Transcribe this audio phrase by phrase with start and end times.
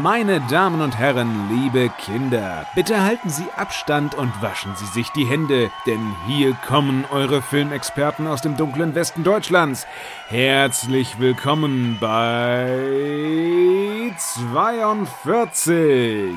[0.00, 5.26] Meine Damen und Herren, liebe Kinder, bitte halten Sie Abstand und waschen Sie sich die
[5.26, 9.86] Hände, denn hier kommen eure Filmexperten aus dem dunklen Westen Deutschlands.
[10.28, 16.36] Herzlich willkommen bei 42.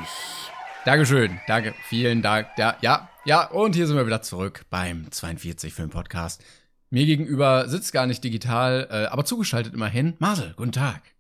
[0.84, 2.50] Dankeschön, danke, vielen Dank.
[2.58, 6.44] Ja, ja, ja, und hier sind wir wieder zurück beim 42 Film Podcast.
[6.90, 10.16] Mir gegenüber sitzt gar nicht digital, äh, aber zugeschaltet immerhin.
[10.20, 11.15] Marcel, guten Tag.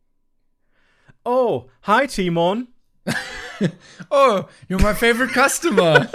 [1.28, 2.68] Oh, hi Timon.
[4.12, 6.08] oh, you're my favorite customer.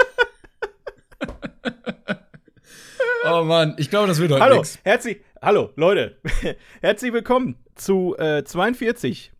[3.24, 4.78] oh Mann, ich glaube, das wird heute Hallo, nix.
[4.84, 6.16] herzlich, hallo Leute,
[6.80, 9.32] herzlich willkommen zu äh, 42.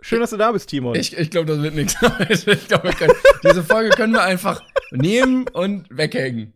[0.00, 0.96] Schön, dass du da bist, Timon.
[0.96, 1.94] Ich, ich glaube, das wird nichts.
[2.28, 6.54] ich glaub, wir können, diese Folge können wir einfach nehmen und weghängen.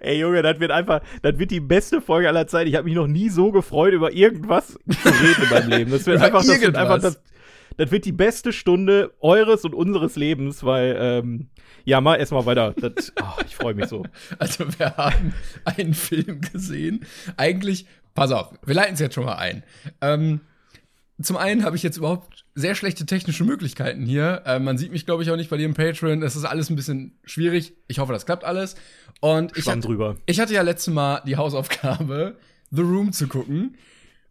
[0.00, 2.68] Ey Junge, das wird einfach, das wird die beste Folge aller Zeiten.
[2.68, 5.90] Ich habe mich noch nie so gefreut, über irgendwas zu reden in meinem Leben.
[5.90, 7.20] Das wird einfach, das wird einfach, das,
[7.76, 11.48] das wird die beste Stunde eures und unseres Lebens, weil, ähm,
[11.84, 12.74] ja, mal erstmal weiter.
[12.78, 14.04] Das, oh, ich freue mich so.
[14.38, 17.06] Also, wir haben einen Film gesehen.
[17.36, 19.62] Eigentlich, pass auf, wir leiten es jetzt schon mal ein.
[20.00, 20.40] Ähm,
[21.22, 24.42] zum einen habe ich jetzt überhaupt sehr schlechte technische Möglichkeiten hier.
[24.46, 26.20] Äh, man sieht mich, glaube ich, auch nicht bei dir im Patreon.
[26.20, 27.74] Das ist alles ein bisschen schwierig.
[27.88, 28.76] Ich hoffe, das klappt alles.
[29.20, 30.16] Und ich, hatte- drüber.
[30.26, 32.36] ich hatte ja letztes Mal die Hausaufgabe,
[32.70, 33.76] The Room zu gucken.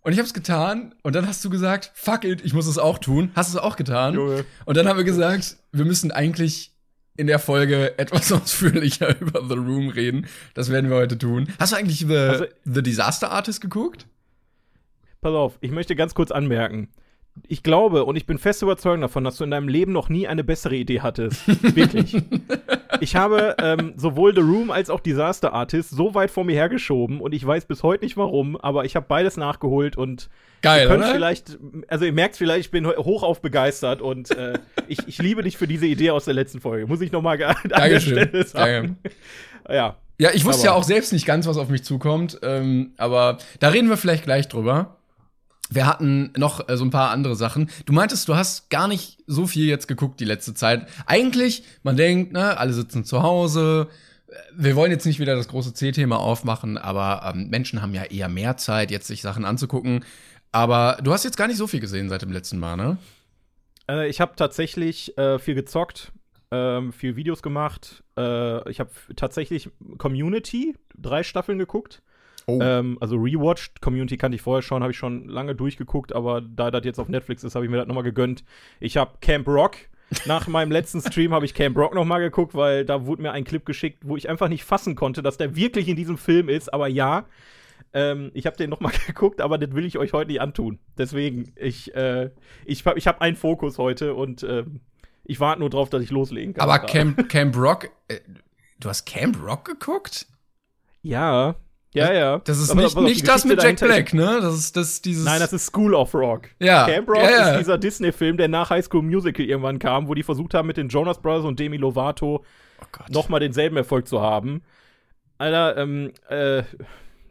[0.02, 0.96] Und ich habe es getan.
[1.04, 3.32] Und dann hast du gesagt, fuck it, ich muss es auch tun.
[3.36, 4.14] Hast du es auch getan?
[4.16, 4.46] Junge.
[4.66, 6.72] Und dann haben wir gesagt, wir müssen eigentlich
[7.18, 10.26] in der Folge etwas ausführlicher über The Room reden.
[10.54, 11.50] Das werden wir heute tun.
[11.60, 14.08] Hast du eigentlich The, Also- The Disaster Artist geguckt?
[15.22, 16.88] Pass auf, ich möchte ganz kurz anmerken.
[17.48, 20.28] Ich glaube und ich bin fest überzeugt davon, dass du in deinem Leben noch nie
[20.28, 21.46] eine bessere Idee hattest.
[21.76, 22.16] Wirklich.
[23.02, 27.22] Ich habe ähm, sowohl The Room als auch Disaster Artist so weit vor mir hergeschoben
[27.22, 30.30] und ich weiß bis heute nicht warum, aber ich habe beides nachgeholt und
[30.62, 31.14] Geil, ihr könnt oder?
[31.14, 34.54] vielleicht, also ihr merkt vielleicht, ich bin ho- hochauf begeistert und äh,
[34.88, 36.86] ich, ich liebe dich für diese Idee aus der letzten Folge.
[36.88, 38.18] Muss ich nochmal an der Dankeschön.
[38.28, 38.98] Stelle sagen.
[39.70, 39.96] Ja.
[40.22, 42.40] Ja, ich wusste Aber- ja auch selbst nicht ganz, was auf mich zukommt.
[42.44, 44.98] Ähm, aber da reden wir vielleicht gleich drüber.
[45.70, 47.70] Wir hatten noch äh, so ein paar andere Sachen.
[47.86, 50.88] Du meintest, du hast gar nicht so viel jetzt geguckt die letzte Zeit.
[51.06, 53.88] Eigentlich, man denkt, ne, alle sitzen zu Hause.
[54.28, 58.04] Äh, Wir wollen jetzt nicht wieder das große C-Thema aufmachen, aber ähm, Menschen haben ja
[58.04, 60.04] eher mehr Zeit, jetzt sich Sachen anzugucken.
[60.52, 62.98] Aber du hast jetzt gar nicht so viel gesehen seit dem letzten Mal, ne?
[63.88, 66.12] Äh, ich habe tatsächlich äh, viel gezockt,
[66.50, 68.04] ähm, viel Videos gemacht.
[68.18, 69.70] Äh, ich habe tatsächlich
[70.00, 72.02] Community drei Staffeln geguckt.
[72.50, 72.60] Oh.
[72.62, 73.82] Ähm, also rewatched.
[73.82, 77.10] Community kannte ich vorher schon, habe ich schon lange durchgeguckt, aber da das jetzt auf
[77.10, 78.44] Netflix ist, habe ich mir das nochmal gegönnt.
[78.80, 79.76] Ich habe Camp Rock.
[80.26, 83.44] Nach meinem letzten Stream habe ich Camp Rock nochmal geguckt, weil da wurde mir ein
[83.44, 86.74] Clip geschickt, wo ich einfach nicht fassen konnte, dass der wirklich in diesem Film ist.
[86.74, 87.26] Aber ja,
[87.94, 90.80] ähm, ich habe den nochmal geguckt, aber das will ich euch heute nicht antun.
[90.98, 92.32] Deswegen, ich, äh,
[92.66, 94.80] ich, hab- ich habe einen Fokus heute und ähm,
[95.24, 96.68] ich warte nur drauf, dass ich loslegen kann.
[96.68, 96.80] aber.
[96.86, 98.20] Camp, Camp Rock, äh,
[98.80, 100.26] du hast Camp Rock geguckt?
[101.04, 101.56] Ja,
[101.94, 102.40] ja, ja.
[102.40, 104.40] Das ist Aber nicht, die nicht das mit Jack Black, ne?
[104.42, 105.26] Das ist das, dieses.
[105.26, 106.50] Nein, das ist School of Rock.
[106.60, 107.52] Ja, Camp Rock ja, ja.
[107.52, 110.78] ist dieser Disney-Film, der nach High School Musical irgendwann kam, wo die versucht haben, mit
[110.78, 112.44] den Jonas Brothers und Demi Lovato
[112.82, 114.62] oh nochmal denselben Erfolg zu haben.
[115.40, 116.64] Alter, ähm, äh,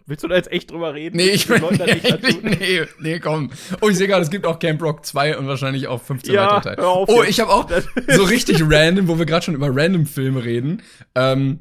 [0.07, 1.19] willst du da jetzt echt drüber reden?
[1.19, 1.47] Nee, ich.
[1.47, 3.51] Leuten das nicht Nee, nee, nee, komm.
[3.81, 6.47] Oh, ich sehe gerade, es gibt auch Camp Rock 2 und wahrscheinlich auch 15 Ja,
[6.57, 6.83] weitere Teile.
[6.83, 7.31] hör auf Oh, jetzt.
[7.31, 7.71] ich habe auch
[8.09, 10.83] so richtig random, wo wir gerade schon über random Filme reden,
[11.15, 11.61] ähm,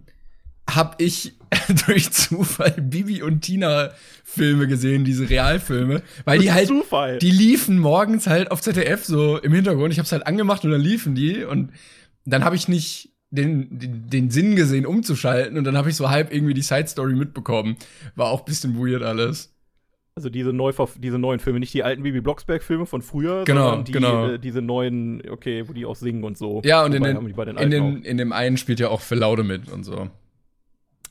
[0.69, 1.33] hab ich
[1.87, 3.91] durch Zufall Bibi und Tina
[4.23, 7.17] Filme gesehen, diese Realfilme, weil die halt Zufall.
[7.19, 9.93] die liefen morgens halt auf ZDF so im Hintergrund.
[9.93, 11.71] Ich hab's halt angemacht und dann liefen die und
[12.25, 16.09] dann habe ich nicht den, den, den Sinn gesehen, umzuschalten und dann habe ich so
[16.09, 17.77] halb irgendwie die Side Story mitbekommen.
[18.15, 19.53] War auch ein bisschen weird alles.
[20.15, 23.85] Also diese, Neuverf diese neuen Filme, nicht die alten Bibi Blocksberg-Filme von früher, Genau, sondern
[23.85, 24.27] die, genau.
[24.29, 26.61] äh, diese neuen, okay, wo die auch singen und so.
[26.65, 29.19] Ja, und in Wobei bei den in, den, in dem einen spielt ja auch Phil
[29.19, 30.09] Laude mit und so.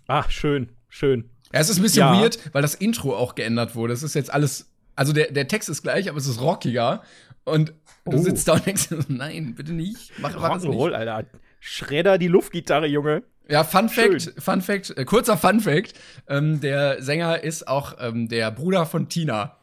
[0.08, 1.30] Ach, schön, schön.
[1.52, 2.20] Ja, es ist ein bisschen Ja.
[2.20, 3.92] weird, weil das Intro auch geändert wurde.
[3.92, 7.02] Es ist jetzt alles, also der, der Text ist gleich, aber es ist rockiger.
[7.44, 7.70] Und
[8.04, 8.22] du Oh.
[8.22, 10.12] sitzt da und denkst, nein, bitte nicht.
[10.18, 10.80] Mach, mach das nicht.
[10.94, 11.24] Alter.
[11.60, 13.22] Schredder die Luftgitarre, Junge.
[13.48, 14.32] Ja, Fun Fact, Schön.
[14.38, 15.94] Fun Fact, äh, kurzer Fun Fact,
[16.28, 19.56] ähm, der Sänger ist auch ähm, der Bruder von Tina.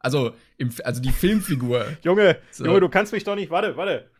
[0.00, 1.86] Also, im, also die Filmfigur.
[2.02, 2.64] Junge, So.
[2.64, 3.50] Junge, du kannst mich doch nicht.
[3.50, 4.10] Warte, warte.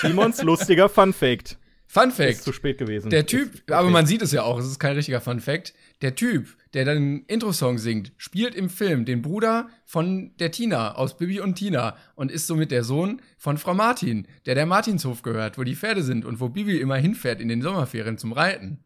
[0.00, 1.56] Simons lustiger Fun Fact.
[1.90, 3.08] Fun Ist Fact, zu spät gewesen.
[3.08, 3.72] der Typ, Ist, okay.
[3.72, 6.84] aber man sieht es ja auch, es ist kein richtiger Fun Fact, der Typ, der
[6.84, 11.96] den Intro-Song singt, spielt im Film den Bruder von der Tina aus Bibi und Tina
[12.14, 16.02] und ist somit der Sohn von Frau Martin, der der Martinshof gehört, wo die Pferde
[16.02, 18.84] sind und wo Bibi immer hinfährt in den Sommerferien zum Reiten.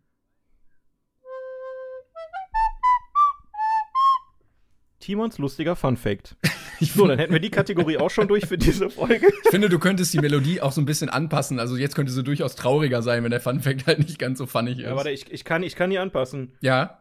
[5.03, 6.37] Timons lustiger Fun Fact.
[6.81, 9.29] So, dann hätten wir die Kategorie auch schon durch für diese Folge.
[9.45, 11.61] Ich finde, du könntest die Melodie auch so ein bisschen anpassen.
[11.61, 14.47] Also jetzt könnte sie durchaus trauriger sein, wenn der Fun Fact halt nicht ganz so
[14.47, 14.79] funny ist.
[14.81, 16.51] Ja, warte, ich, ich, kann, ich kann die anpassen.
[16.61, 17.01] Ja.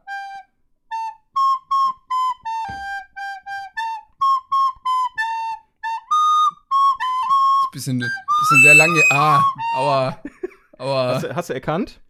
[7.74, 9.02] Bisschen, bisschen sehr lange.
[9.10, 9.44] Ah,
[9.78, 10.22] aua.
[10.78, 11.16] Aua.
[11.16, 12.02] Hast, hast du erkannt?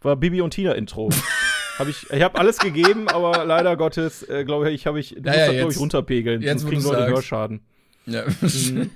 [0.00, 1.08] War Bibi und Tina Intro.
[1.78, 5.20] hab ich ich habe alles gegeben, aber leider Gottes, äh, glaube ich, habe ich, du
[5.22, 6.42] Ja, musst das, glaube ich, runterpegeln.
[6.42, 7.14] jetzt, sonst kriegen Leute sagst.
[7.14, 7.60] Hörschaden.
[8.06, 8.24] Ja,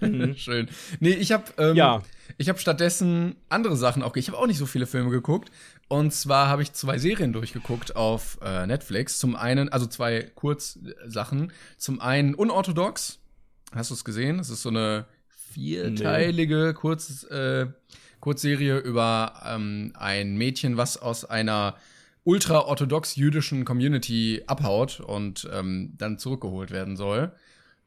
[0.01, 0.35] mhm.
[0.37, 0.69] schön.
[1.01, 2.03] Nee, ich habe ähm, Ja.
[2.39, 4.15] ich habe stattdessen andere Sachen auch.
[4.17, 5.51] Ich habe auch nicht so viele Filme geguckt.
[5.89, 9.19] Und zwar habe ich zwei Serien durchgeguckt auf äh, Netflix.
[9.19, 11.53] Zum einen, also zwei Kurzsachen.
[11.77, 13.19] Zum einen Unorthodox.
[13.75, 14.39] Hast du es gesehen?
[14.39, 17.67] Das ist so eine vierteilige Kurz, äh,
[18.21, 21.75] Kurzserie über ähm, ein Mädchen, was aus einer
[22.25, 27.33] ultra-orthodox jüdischen Community abhaut und ähm, dann zurückgeholt werden soll,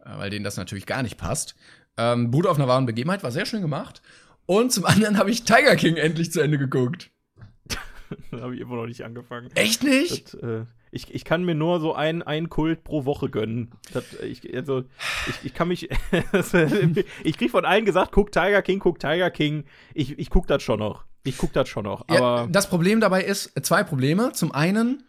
[0.04, 1.56] äh, weil denen das natürlich gar nicht passt.
[1.98, 4.02] Ähm, Bruder auf einer wahren Begebenheit war sehr schön gemacht.
[4.46, 7.12] Und zum anderen habe ich Tiger King endlich zu Ende geguckt.
[8.32, 9.50] habe ich immer noch nicht angefangen.
[9.56, 10.34] Echt nicht?
[10.34, 13.72] Das, äh, ich, ich kann mir nur so ein, ein Kult pro Woche gönnen.
[13.94, 14.84] Das, ich, also,
[15.28, 15.90] ich, ich kann mich.
[17.24, 19.64] ich krieg von allen gesagt, guck Tiger King, guck Tiger King.
[19.94, 21.04] Ich, ich guck das schon noch.
[21.24, 22.06] Ich guck das schon noch.
[22.10, 24.34] Ja, Aber das Problem dabei ist, zwei Probleme.
[24.34, 25.04] Zum einen,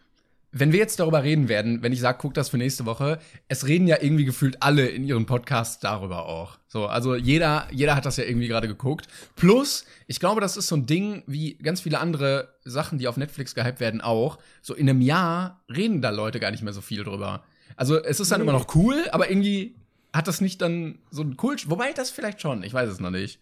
[0.57, 3.19] wenn wir jetzt darüber reden werden, wenn ich sage, guck das für nächste Woche,
[3.49, 6.57] es reden ja irgendwie gefühlt alle in ihren Podcasts darüber auch.
[6.69, 9.07] So, also jeder, jeder hat das ja irgendwie gerade geguckt.
[9.35, 13.17] Plus, ich glaube, das ist so ein Ding wie ganz viele andere Sachen, die auf
[13.17, 14.39] Netflix gehypt werden, auch.
[14.61, 17.43] So in einem Jahr reden da Leute gar nicht mehr so viel drüber.
[17.75, 19.75] Also es ist dann immer noch cool, aber irgendwie
[20.13, 21.69] hat das nicht dann so ein Kult.
[21.69, 23.39] Wobei das vielleicht schon, ich weiß es noch nicht.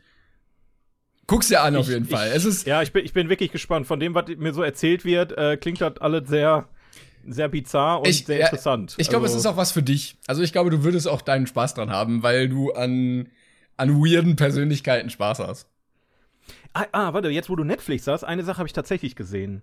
[1.28, 2.32] Guck's dir an auf Ich- jeden ich- Fall.
[2.34, 3.88] Es ist ja, ich bin, ich bin wirklich gespannt.
[3.88, 6.68] Von dem, was mir so erzählt wird, äh, klingt das alles sehr,
[7.28, 8.96] sehr bizarr und Ich- sehr interessant.
[8.98, 10.18] Ich glaube, also, es ist auch was für dich.
[10.28, 13.30] Also ich glaube, du würdest auch deinen Spaß dran haben, weil du an,
[13.78, 15.68] an weirden Persönlichkeiten Spaß hast.
[16.74, 19.62] Ah, ah, warte, jetzt wo du Netflix sagst, eine Sache habe ich tatsächlich gesehen.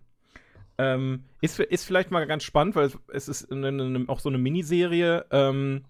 [0.79, 4.39] Ähm, ist, ist vielleicht mal ganz spannend, weil es, ist eine, eine, auch so eine
[4.39, 5.83] Miniserie, ähm,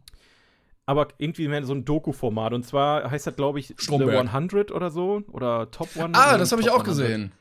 [0.86, 2.52] aber irgendwie mehr so ein Doku-Format.
[2.54, 4.26] Und zwar heißt das, glaube ich, The Stromberg.
[4.26, 5.22] 100 oder so.
[5.30, 6.20] Oder Top 100.
[6.20, 6.86] Ah, das habe ich auch 100.
[6.88, 7.32] gesehen.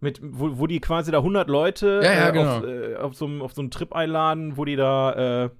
[0.00, 2.56] Mit, wo, wo die quasi da 100 Leute Ja, ja, äh, genau.
[2.58, 5.50] auf, äh, auf, so, einem- auf so einen Trip einladen, wo die da äh,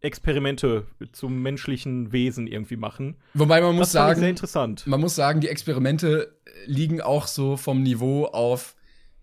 [0.00, 3.16] Experimente zum menschlichen Wesen irgendwie machen.
[3.34, 4.86] Wobei man muss das ich sehr sagen, interessant.
[4.86, 6.36] man muss sagen, die Experimente
[6.66, 8.74] liegen auch so vom Niveau auf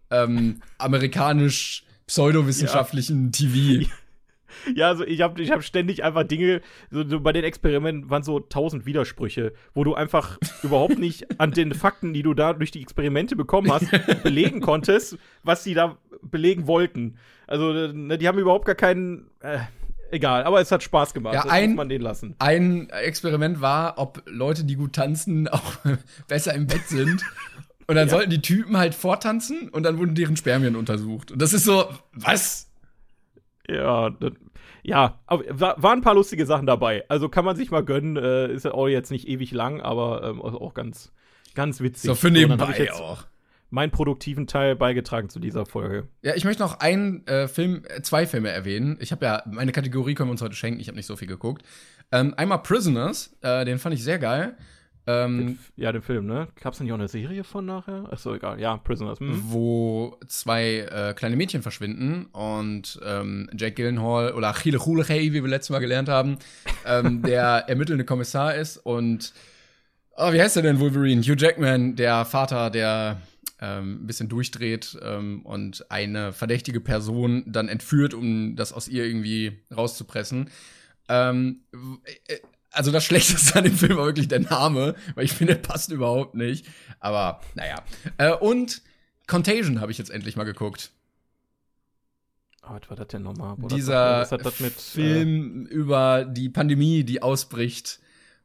[0.09, 3.85] ähm, amerikanisch pseudowissenschaftlichen TV.
[4.75, 8.23] Ja, also ich habe ich hab ständig einfach Dinge, so, so bei den Experimenten waren
[8.23, 12.71] so tausend Widersprüche, wo du einfach überhaupt nicht an den Fakten, die du da durch
[12.71, 13.87] die Experimente bekommen hast,
[14.23, 17.17] belegen konntest, was sie da belegen wollten.
[17.47, 19.59] Also ne, die haben überhaupt gar keinen, äh,
[20.11, 21.33] egal, aber es hat Spaß gemacht.
[21.35, 22.35] Ja, ein- man den lassen.
[22.39, 25.77] Ein Experiment war, ob Leute, die gut tanzen, auch
[26.27, 27.23] besser im Bett sind.
[27.87, 31.31] Und dann sollten die Typen halt vortanzen und dann wurden deren Spermien untersucht.
[31.31, 32.70] Und das ist so, was?
[33.69, 34.33] Ja, das,
[34.83, 37.03] ja, aber war, waren ein paar lustige Sachen dabei.
[37.07, 40.23] Also kann man sich mal gönnen, äh, ist ja auch jetzt nicht ewig lang, aber
[40.23, 41.11] ähm, auch ganz,
[41.53, 42.07] ganz witzig.
[42.07, 43.25] So für nebenbei ich jetzt auch.
[43.69, 46.07] meinen produktiven Teil beigetragen zu dieser Folge.
[46.23, 48.97] Ja, ich möchte noch einen äh, Film, äh, zwei Filme erwähnen.
[48.99, 51.27] Ich habe ja, meine Kategorie können wir uns heute schenken, ich habe nicht so viel
[51.27, 51.63] geguckt.
[52.11, 54.57] Ähm, einmal Prisoners, äh, den fand ich sehr geil.
[55.25, 56.47] Ähm, Ja, den Film, ne?
[56.61, 58.11] Gab's da nicht auch eine Serie von nachher?
[58.11, 58.59] Achso, egal.
[58.59, 59.19] Ja, Prisoners.
[59.19, 59.43] Hm.
[59.47, 65.49] wo zwei äh, kleine Mädchen verschwinden und ähm, Jack Gyllenhaal oder Achille Hulechey, wie wir
[65.49, 66.37] letztes Mal gelernt haben,
[66.85, 69.33] ähm, der ermittelnde Kommissar ist und
[70.17, 71.21] oh, wie heißt er denn Wolverine?
[71.21, 73.21] Hugh Jackman, der Vater, der
[73.61, 79.05] ähm, ein bisschen durchdreht ähm, und eine verdächtige Person dann entführt, um das aus ihr
[79.05, 80.49] irgendwie rauszupressen.
[81.07, 81.61] Ähm,
[82.27, 82.37] äh,
[82.71, 85.91] also das Schlechteste an dem Film war wirklich der Name, weil ich finde, der passt
[85.91, 86.65] überhaupt nicht.
[86.99, 87.81] Aber naja.
[88.17, 88.81] Äh, und
[89.27, 90.91] Contagion habe ich jetzt endlich mal geguckt.
[92.63, 93.55] Oh, was war das denn nochmal?
[93.59, 97.99] Das- Dieser hat das mit, äh, Film über die Pandemie, die ausbricht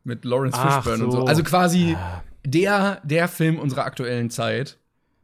[0.05, 1.21] mit Lawrence Ach Fishburne und so.
[1.21, 1.27] so.
[1.27, 4.79] Also quasi Ah, der, der Film unserer aktuellen Zeit.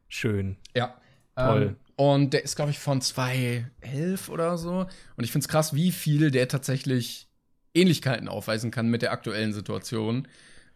[0.08, 0.56] schön.
[0.76, 0.94] Ja.
[1.36, 1.62] Toll.
[1.62, 4.86] Ähm, und der ist, glaube ich, von 2011 oder so.
[5.16, 7.28] Und ich finde es krass, wie viel der tatsächlich
[7.74, 10.28] Ähnlichkeiten aufweisen kann mit der aktuellen Situation.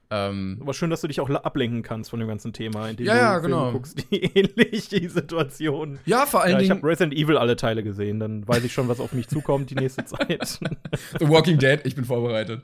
[0.08, 3.12] Ähm, Aber schön, dass du dich auch ablenken kannst von dem ganzen Thema, indem Ja,
[3.14, 3.72] du ja, Filme genau.
[3.72, 5.98] guckst, die ähnlich die Situation.
[6.06, 8.72] ja, vor allen Ja, ich Dingen habe Resident Evil alle Teile gesehen, dann weiß ich
[8.72, 10.60] schon, was auf mich zukommt die nächste Zeit.
[11.18, 12.62] The Walking Dead, ich bin vorbereitet.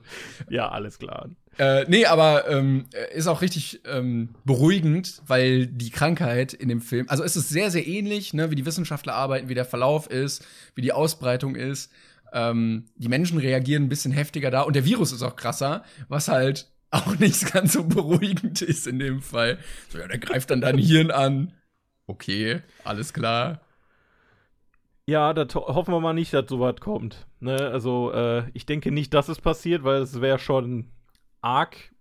[0.50, 1.30] ja, alles klar.
[1.58, 7.06] Äh, nee, aber ähm, ist auch richtig ähm, beruhigend, weil die Krankheit in dem Film,
[7.08, 10.46] also es ist sehr, sehr ähnlich, ne, wie die Wissenschaftler arbeiten, wie der Verlauf ist,
[10.76, 11.90] wie die Ausbreitung ist.
[12.32, 16.28] Ähm, die Menschen reagieren ein bisschen heftiger da und der Virus ist auch krasser, was
[16.28, 19.58] halt auch nicht ganz so beruhigend ist in dem Fall.
[19.88, 21.52] So, ja, der greift dann dein Hirn an.
[22.06, 23.60] Okay, alles klar.
[25.06, 27.26] Ja, ho hoffen wir mal nicht, dass sowas kommt.
[27.40, 27.56] Ne?
[27.56, 30.90] Also, äh, ich denke nicht, dass es passiert, weil es wäre schon
[31.40, 31.92] arg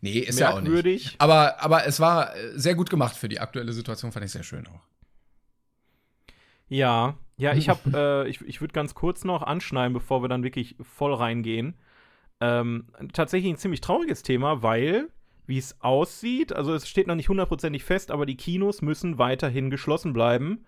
[0.00, 1.04] Nee, ist ja auch merkwürdig.
[1.04, 1.20] nicht.
[1.20, 4.42] Aber, aber es war äh, sehr gut gemacht für die aktuelle Situation, fand ich sehr
[4.42, 4.80] schön auch.
[6.68, 7.80] Ja, ja, ich habe,
[8.26, 11.74] äh, ich, ich würde ganz kurz noch anschneiden, bevor wir dann wirklich voll reingehen.
[12.40, 15.08] Ähm, tatsächlich ein ziemlich trauriges Thema, weil,
[15.46, 19.70] wie es aussieht, also es steht noch nicht hundertprozentig fest, aber die Kinos müssen weiterhin
[19.70, 20.64] geschlossen bleiben.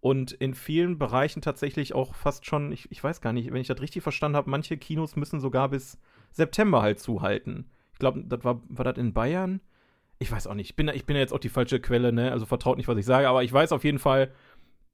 [0.00, 3.68] Und in vielen Bereichen tatsächlich auch fast schon, ich, ich weiß gar nicht, wenn ich
[3.68, 5.98] das richtig verstanden habe, manche Kinos müssen sogar bis
[6.30, 7.70] September halt zuhalten.
[7.94, 9.60] Ich glaube, das war, war das in Bayern?
[10.18, 10.70] Ich weiß auch nicht.
[10.70, 12.32] Ich bin, ich bin ja jetzt auch die falsche Quelle, ne?
[12.32, 14.30] Also vertraut nicht, was ich sage, aber ich weiß auf jeden Fall,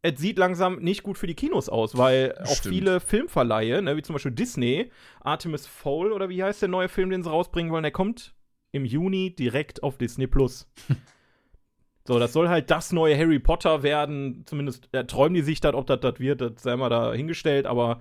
[0.02, 2.74] es sieht langsam nicht gut für die Kinos aus, weil auch Stimmt.
[2.74, 4.90] viele Filmverleihe, ne, wie zum Beispiel Disney,
[5.20, 8.34] Artemis Fowl oder wie heißt der neue Film, den sie rausbringen wollen, der kommt
[8.72, 10.70] im Juni direkt auf Disney Plus.
[12.06, 14.44] so, das soll halt das neue Harry Potter werden.
[14.46, 17.66] Zumindest äh, träumen die sich das, ob das das wird, das sei mal da hingestellt,
[17.66, 18.00] aber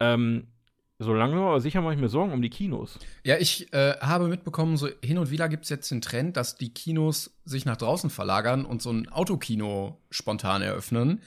[0.00, 0.48] ähm,
[0.98, 2.98] so langsam aber sicher mache ich mir Sorgen um die Kinos.
[3.24, 6.56] Ja, ich äh, habe mitbekommen, so hin und wieder gibt es jetzt den Trend, dass
[6.56, 11.20] die Kinos sich nach draußen verlagern und so ein Autokino spontan eröffnen.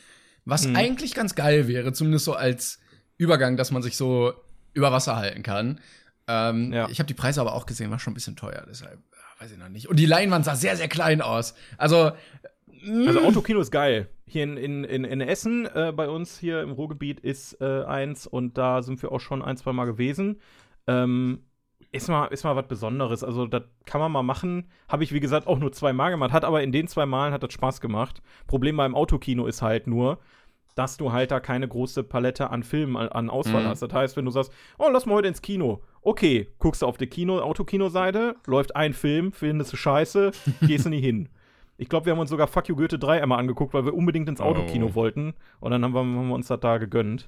[0.45, 0.75] Was Mhm.
[0.75, 2.79] eigentlich ganz geil wäre, zumindest so als
[3.17, 4.33] Übergang, dass man sich so
[4.73, 5.79] über Wasser halten kann.
[6.27, 6.89] Ähm, Ja.
[6.89, 9.51] Ich habe die Preise aber auch gesehen, war schon ein bisschen teuer, deshalb äh, weiß
[9.51, 9.87] ich noch nicht.
[9.87, 11.53] Und die Leinwand sah sehr, sehr klein aus.
[11.77, 12.11] Also,
[13.07, 14.07] Also Autokino ist geil.
[14.25, 18.27] Hier in, in, in, in Essen, äh, bei uns hier im Ruhrgebiet, ist äh, eins
[18.27, 20.39] und da sind wir auch schon ein, zwei Mal gewesen.
[20.87, 21.43] Ähm,
[21.91, 23.23] ist mal, ist mal was Besonderes.
[23.23, 24.69] Also, das kann man mal machen.
[24.87, 26.31] Habe ich, wie gesagt, auch nur zwei Mal gemacht.
[26.31, 28.21] Hat aber in den zwei Malen hat das Spaß gemacht.
[28.47, 30.19] Problem beim Autokino ist halt nur,
[30.75, 33.67] dass du halt da keine große Palette an Filmen an, an Auswahl Mhm.
[33.67, 33.81] hast.
[33.81, 35.81] Das heißt, wenn du sagst, oh, lass mal heute ins Kino.
[36.01, 40.89] Okay, guckst du auf die Kino, Autokino-Seite, läuft ein Film, findest du scheiße, gehst du
[40.89, 41.27] nie hin.
[41.81, 44.29] Ich glaube, wir haben uns sogar Fuck You Goethe 3 einmal angeguckt, weil wir unbedingt
[44.29, 44.95] ins Autokino Oh.
[44.95, 45.33] wollten.
[45.59, 47.27] Und dann haben wir, haben wir uns das da gegönnt.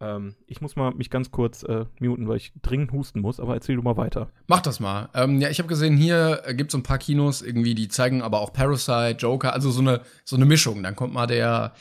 [0.00, 3.54] Ähm, ich muss mal mich ganz kurz äh, muten, weil ich dringend husten muss, aber
[3.54, 4.28] erzähl du mal weiter.
[4.46, 5.08] Mach das mal.
[5.14, 8.20] Ähm, ja, ich habe gesehen, hier äh, gibt es ein paar Kinos, irgendwie, die zeigen
[8.20, 10.82] aber auch Parasite, Joker, also so eine, so eine Mischung.
[10.82, 11.72] Dann kommt mal der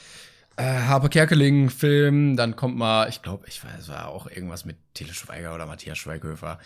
[0.55, 4.77] äh, Harpe Kerkeling-Film, dann kommt mal, ich glaube, ich weiß, es war auch irgendwas mit
[4.93, 6.57] Tele Schweiger oder Matthias Schweighöfer.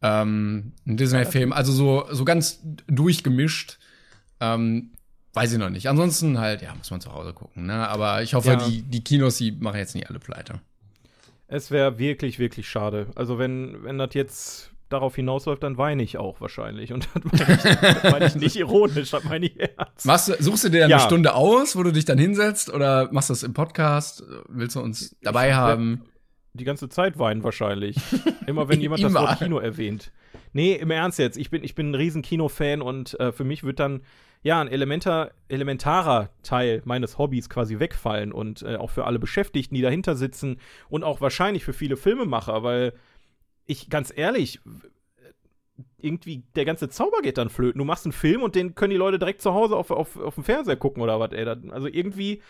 [0.00, 3.78] Ähm, ein Disney-Film, also so, so ganz durchgemischt.
[4.40, 4.90] Ähm,
[5.34, 5.88] weiß ich noch nicht.
[5.88, 7.66] Ansonsten halt, ja, muss man zu Hause gucken.
[7.66, 7.88] Ne?
[7.88, 8.56] Aber ich hoffe, Ja.
[8.56, 10.60] die, die Kinos, die machen jetzt nicht alle pleite.
[11.48, 13.06] Es wäre wirklich, wirklich schade.
[13.14, 16.92] Also, wenn, wenn das jetzt darauf hinausläuft, dann weine ich auch wahrscheinlich.
[16.92, 20.06] Und das meine ich, das meine ich nicht ironisch, das meine ich ernst.
[20.06, 20.96] Machst du, suchst du dir dann Ja.
[20.98, 24.22] eine Stunde aus, wo du dich dann hinsetzt oder machst du das im Podcast?
[24.48, 26.02] Willst du uns dabei haben?
[26.54, 27.96] Die ganze Zeit weinen wahrscheinlich.
[28.46, 29.22] Immer wenn jemand das Immer.
[29.22, 30.10] Wort Kino erwähnt.
[30.52, 31.36] Nee, im Ernst jetzt.
[31.36, 34.00] Ich bin, ich bin ein riesen Kinofan und äh, für mich wird dann
[34.46, 39.74] ja ein elementer, elementarer Teil meines Hobbys quasi wegfallen und äh, auch für alle Beschäftigten,
[39.74, 42.92] die dahinter sitzen und auch wahrscheinlich für viele Filmemacher, weil
[43.66, 44.60] ich ganz ehrlich,
[45.98, 47.80] irgendwie der ganze Zauber geht dann flöten.
[47.80, 50.36] Du machst einen Film und den können die Leute direkt zu Hause auf, auf, auf
[50.36, 51.44] dem Fernseher gucken oder was, ey.
[51.44, 52.40] Also irgendwie,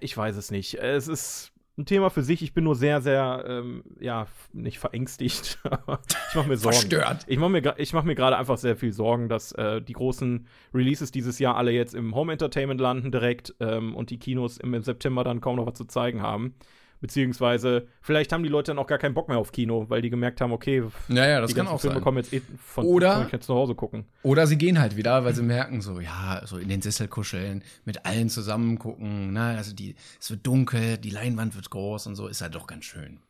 [0.00, 0.74] ich weiß es nicht.
[0.74, 2.42] Es ist ein Thema für sich.
[2.42, 6.76] Ich bin nur sehr, sehr, ähm, ja, nicht verängstigt, aber ich mache mir Sorgen.
[6.76, 7.24] Verstört.
[7.28, 10.46] Ich mache mir, ich mach mir gerade einfach sehr viel Sorgen, dass äh, die großen
[10.74, 14.74] Releases dieses Jahr alle jetzt im Home Entertainment landen direkt ähm, und die Kinos im,
[14.74, 16.54] im September dann kaum noch was zu zeigen haben.
[17.00, 20.10] Beziehungsweise, vielleicht haben die Leute dann auch gar keinen Bock mehr auf Kino, weil die
[20.10, 22.02] gemerkt haben, okay, Ja, ja, das die kann auch Filme sein.
[22.02, 24.04] kommen jetzt eh von Oder- jetzt zu Hause gucken.
[24.24, 27.62] Oder sie gehen halt wieder, weil sie merken, so, ja, so in den Sessel kuscheln,
[27.84, 32.16] mit allen zusammen gucken, ne, also die, es wird dunkel, die Leinwand wird groß und
[32.16, 33.20] so, ist halt doch ganz schön.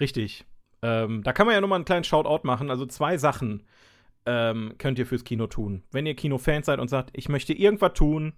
[0.00, 0.44] Richtig.
[0.82, 2.70] Ähm, da kann man ja nochmal einen kleinen Shoutout machen.
[2.70, 3.62] Also zwei Sachen
[4.26, 5.82] ähm, könnt ihr fürs Kino tun.
[5.92, 8.32] Wenn ihr Kinofans seid und sagt, ich möchte irgendwas tun,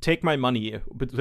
[0.00, 0.78] take my money.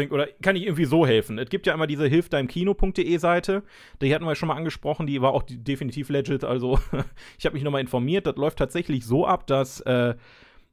[0.10, 1.38] Oder kann ich irgendwie so helfen?
[1.40, 3.64] Es gibt ja immer diese hilfdeimkino.de Seite.
[4.02, 5.08] Die hatten wir schon mal angesprochen.
[5.08, 6.44] Die war auch definitiv legit.
[6.44, 6.80] Also
[7.38, 8.28] ich habe mich nochmal informiert.
[8.28, 10.16] Das läuft tatsächlich so ab, dass äh,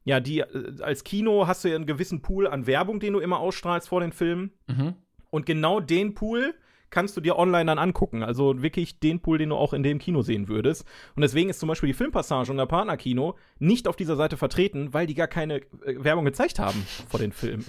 [0.05, 3.21] ja, die äh, als Kino hast du ja einen gewissen Pool an Werbung, den du
[3.21, 4.53] immer ausstrahlst vor den Filmen.
[4.67, 4.95] Mhm.
[5.31, 6.55] Und genau den Pool
[6.91, 8.23] kannst du dir online dann angucken.
[8.23, 10.85] Also wirklich den Pool, den du auch in dem Kino sehen würdest.
[11.15, 14.95] Und deswegen ist zum Beispiel die Filmpassage und der Partnerkino nicht auf dieser Seite vertreten,
[14.95, 15.63] weil die gar keine äh,
[15.99, 17.65] Werbung gezeigt haben vor den Filmen.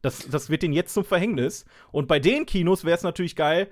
[0.00, 1.64] Das, das wird denen jetzt zum Verhängnis.
[1.92, 3.68] Und bei den Kinos wäre es natürlich geil.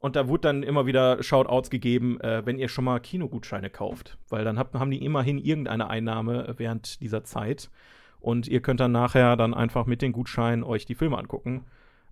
[0.00, 4.18] Und da wurde dann immer wieder Shoutouts gegeben, äh, wenn ihr schon mal Kinogutscheine kauft.
[4.28, 7.70] Weil dann habt, haben die immerhin irgendeine Einnahme äh, während dieser Zeit.
[8.18, 11.66] Und ihr könnt dann nachher dann einfach mit den Gutscheinen euch die Filme angucken.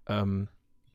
[0.06, 0.48] Ähm,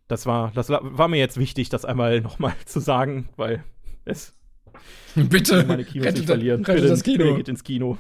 [0.08, 3.64] das war, das war mir jetzt wichtig, das einmal nochmal zu sagen, weil
[4.06, 4.34] es
[5.16, 6.66] Bitte, meine Kinos rettet, nicht verlieren.
[6.66, 7.24] rettet bitte, das Kino.
[7.24, 7.98] Bitte geht ins Kino.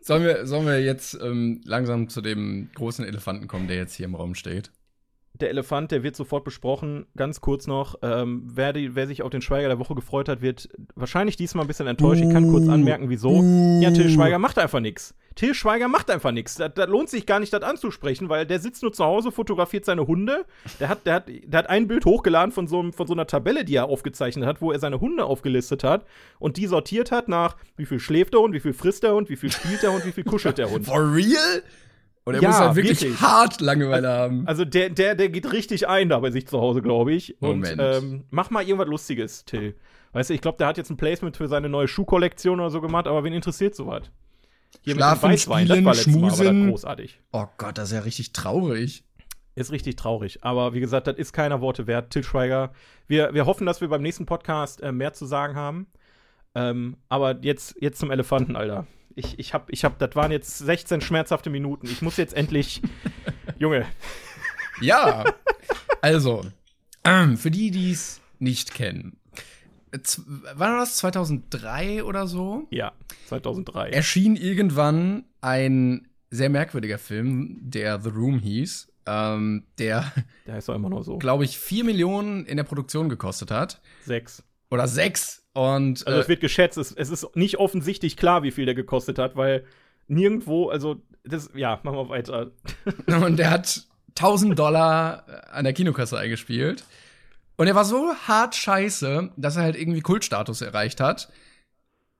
[0.00, 4.06] Sollen wir, sollen wir jetzt ähm, langsam zu dem großen Elefanten kommen, der jetzt hier
[4.06, 4.72] im Raum steht?
[5.40, 7.06] Der Elefant, der wird sofort besprochen.
[7.16, 10.42] Ganz kurz noch, ähm, wer, die, wer sich auf den Schweiger der Woche gefreut hat,
[10.42, 12.22] wird wahrscheinlich diesmal ein bisschen enttäuscht.
[12.22, 13.42] Ich kann kurz anmerken, wieso.
[13.80, 15.14] Ja, Till Schweiger macht einfach nichts.
[15.36, 16.56] Till Schweiger macht einfach nichts.
[16.56, 19.84] Das, das lohnt sich gar nicht, das anzusprechen, weil der sitzt nur zu Hause, fotografiert
[19.84, 20.44] seine Hunde.
[20.80, 23.28] Der hat, der hat, der hat ein Bild hochgeladen von so, einem- von so einer
[23.28, 26.04] Tabelle, die er aufgezeichnet hat, wo er seine Hunde aufgelistet hat
[26.40, 29.30] und die sortiert hat nach, wie viel schläft der Hund, wie viel frisst der Hund,
[29.30, 30.86] wie viel spielt der Hund, wie viel kuschelt der Hund.
[30.86, 31.62] For real?
[32.28, 33.20] Oder er Ja, muss halt wirklich, wirklich.
[33.20, 34.46] hart Langeweile haben.
[34.46, 37.40] Also der, der, der geht richtig ein da bei sich zu Hause, glaube ich.
[37.40, 37.80] Und Moment.
[37.82, 39.74] ähm, mach mal irgendwas Lustiges, Till.
[40.12, 42.80] Weißt du, ich glaube, der hat jetzt ein Placement für seine neue Schuhkollektion oder so
[42.80, 44.02] gemacht, aber wen interessiert sowas?
[44.82, 46.68] Hier Schlafen, das war spielen, Mal, war das schmusen.
[46.70, 47.20] großartig.
[47.32, 49.04] Oh Gott, das ist ja richtig traurig.
[49.54, 50.44] Ist richtig traurig.
[50.44, 52.10] Aber wie gesagt, das ist keiner Worte wert.
[52.10, 52.72] Till Schweiger.
[53.06, 55.86] Wir, wir hoffen, dass wir beim nächsten Podcast äh, mehr zu sagen haben.
[56.54, 58.86] Ähm, aber jetzt, jetzt zum Elefanten, Alter.
[59.18, 61.86] Ich, ich hab, ich hab, das waren jetzt 16 schmerzhafte Minuten.
[61.88, 62.80] Ich muss jetzt endlich.
[63.58, 63.84] Junge,
[64.80, 65.24] Ja,
[66.00, 66.44] also,
[67.02, 69.18] ähm, für die, die es nicht kennen.
[70.02, 70.22] Z
[70.54, 72.68] war das 2003 oder so?
[72.70, 72.92] ja,
[73.26, 73.90] 2003.
[73.90, 80.12] Erschien irgendwann ein sehr merkwürdiger Film, der The Room hieß, ähm, der,
[80.46, 81.16] Der heißt doch immer noch so.
[81.18, 83.80] glaube ich, 4 Millionen in der Produktion gekostet hat.
[84.04, 84.44] Sechs.
[84.70, 85.42] Oder 6.
[85.58, 88.76] Und Also es äh, wird geschätzt, es, es ist nicht offensichtlich klar, wie viel der
[88.76, 89.64] gekostet hat, weil
[90.06, 92.52] nirgendwo, also das, ja, machen wir weiter.
[93.24, 96.84] Und der hat 1000 Dollar an der Kinokasse eingespielt.
[97.56, 101.28] Und er war so hart scheiße, dass er halt irgendwie Kultstatus erreicht hat.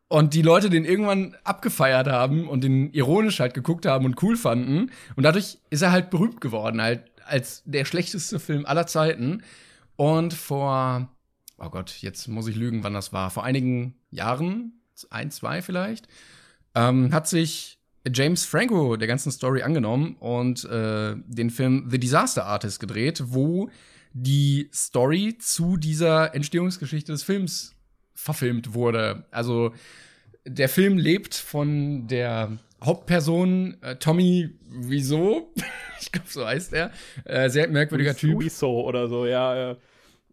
[0.09, 4.37] Und die Leute den irgendwann abgefeiert haben und den ironisch halt geguckt haben und cool
[4.37, 4.90] fanden.
[5.14, 9.45] Und dadurch ist er halt berühmt geworden, halt als der schlechteste Film aller Zeiten.
[9.95, 11.09] Und vor,
[11.59, 13.31] oh Gott, jetzt muss ich lügen, wann das war.
[13.31, 16.09] Vor einigen Jahren, ein, zwei vielleicht,
[16.75, 17.79] ähm, hat sich
[18.12, 23.71] James Franco der ganzen Story angenommen und äh, den Film The Disaster Artist gedreht, wo
[24.12, 27.75] die Story zu dieser Entstehungsgeschichte des Films
[28.14, 29.27] verfilmt wurde.
[29.31, 29.73] Also
[30.47, 35.53] der Film lebt von der Hauptperson äh, Tommy Wieso,
[36.01, 36.90] ich glaube so heißt er,
[37.25, 38.42] äh, sehr merkwürdiger Typ.
[38.51, 39.73] so oder so, ja.
[39.73, 39.77] Äh,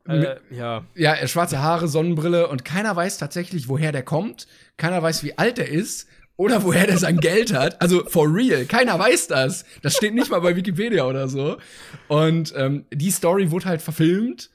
[0.07, 0.85] äh, ja.
[0.95, 4.47] Ja, er schwarze Haare, Sonnenbrille und keiner weiß tatsächlich, woher der kommt.
[4.77, 7.81] Keiner weiß, wie alt er ist oder woher der sein Geld hat.
[7.81, 9.65] Also for real, keiner weiß das.
[9.81, 11.57] Das steht nicht mal bei Wikipedia oder so.
[12.07, 14.49] Und ähm, die Story wurde halt verfilmt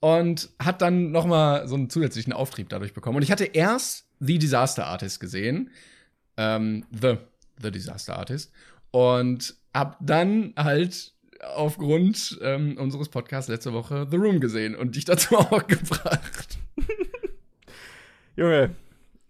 [0.00, 3.16] und hat dann noch mal so einen zusätzlichen Auftrieb dadurch bekommen.
[3.16, 5.70] Und ich hatte erst The Disaster Artist gesehen,
[6.36, 7.18] ähm, The
[7.62, 8.52] The Disaster Artist
[8.90, 11.11] und hab dann halt
[11.42, 16.58] aufgrund ähm, unseres Podcasts letzte Woche The Room gesehen und dich dazu auch gebracht.
[18.36, 18.74] Junge.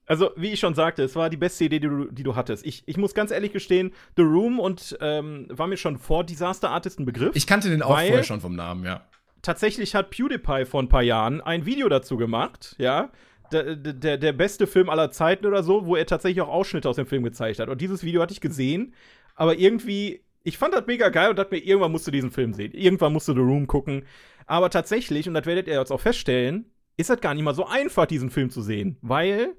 [0.07, 2.67] Also, wie ich schon sagte, es war die beste Idee, die du, die du hattest.
[2.67, 6.71] Ich, ich muss ganz ehrlich gestehen, The Room und ähm, war mir schon vor Disaster
[6.71, 7.35] Artist ein Begriff.
[7.35, 9.07] Ich kannte den auch vorher schon vom Namen, ja.
[9.43, 13.11] tatsächlich hat PewDiePie vor ein paar Jahren ein Video dazu gemacht, ja.
[13.53, 16.97] Der, der, der beste Film aller Zeiten oder so, wo er tatsächlich auch Ausschnitte aus
[16.97, 17.69] dem Film gezeigt hat.
[17.69, 18.95] Und dieses Video hatte ich gesehen,
[19.35, 22.53] aber irgendwie, ich fand das mega geil und dachte mir, irgendwann musst du diesen Film
[22.53, 22.73] sehen.
[22.73, 24.05] Irgendwann musst du The Room gucken.
[24.47, 27.67] Aber tatsächlich, und das werdet ihr jetzt auch feststellen, ist das gar nicht mal so
[27.67, 28.97] einfach, diesen Film zu sehen.
[29.03, 29.55] Weil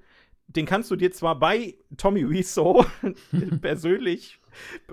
[0.47, 2.85] den kannst du dir zwar bei Tommy Wiseau
[3.61, 4.39] persönlich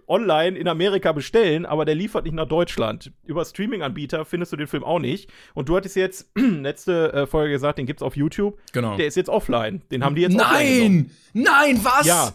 [0.06, 3.12] online in Amerika bestellen, aber der liefert nicht nach Deutschland.
[3.24, 5.30] Über Streaming-Anbieter findest du den Film auch nicht.
[5.54, 8.58] Und du hattest jetzt letzte äh, Folge gesagt, den gibt's auf YouTube.
[8.72, 8.96] Genau.
[8.96, 9.82] Der ist jetzt offline.
[9.90, 11.10] Den haben die jetzt Nein!
[11.32, 12.06] Nein, was?
[12.06, 12.32] ja.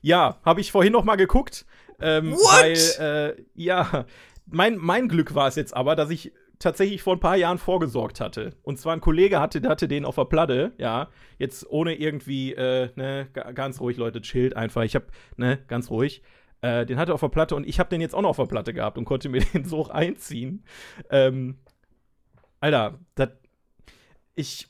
[0.00, 1.66] Ja, habe ich vorhin noch mal geguckt.
[2.00, 2.62] Ähm, What?
[3.00, 4.06] Weil, äh, ja,
[4.46, 8.20] mein, mein Glück war es jetzt aber, dass ich tatsächlich vor ein paar Jahren vorgesorgt
[8.20, 8.56] hatte.
[8.62, 11.08] Und zwar ein Kollege hatte, der hatte den auf der Platte, ja.
[11.38, 14.82] Jetzt ohne irgendwie, äh, ne, ga- ganz ruhig, Leute, chillt einfach.
[14.82, 15.04] Ich hab,
[15.36, 16.22] ne, ganz ruhig.
[16.60, 18.36] Äh, den hatte er auf der Platte und ich habe den jetzt auch noch auf
[18.38, 20.64] der Platte gehabt und konnte mir den so einziehen.
[21.10, 21.58] Ähm,
[22.60, 23.30] Alter, das.
[24.34, 24.66] Ich.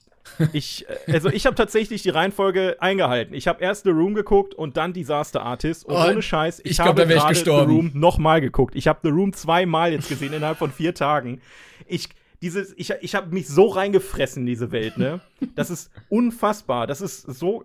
[0.52, 3.34] Ich, äh, also ich habe tatsächlich die Reihenfolge eingehalten.
[3.34, 5.84] Ich habe erst The Room geguckt und dann Disaster Artist.
[5.84, 7.50] Und Oh, ohne Scheiß, ich, ich glaub, habe gerade The.
[7.50, 8.74] Room nochmal geguckt.
[8.76, 11.40] Ich habe The Room zweimal jetzt gesehen innerhalb von vier Tagen.
[11.86, 12.08] Ich,
[12.42, 15.20] dieses, ich, ich habe mich so reingefressen in diese Welt, ne?
[15.56, 16.86] Das ist unfassbar.
[16.86, 17.64] Das ist so,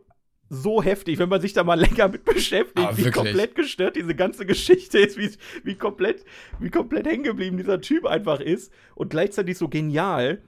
[0.50, 4.16] so heftig, wenn man sich da mal länger mit beschäftigt, Ah, wie komplett gestört diese
[4.16, 5.30] ganze Geschichte ist, wie,
[5.64, 6.26] wie komplett,
[6.60, 10.42] wie komplett hängen geblieben dieser Typ einfach ist und gleichzeitig so genial.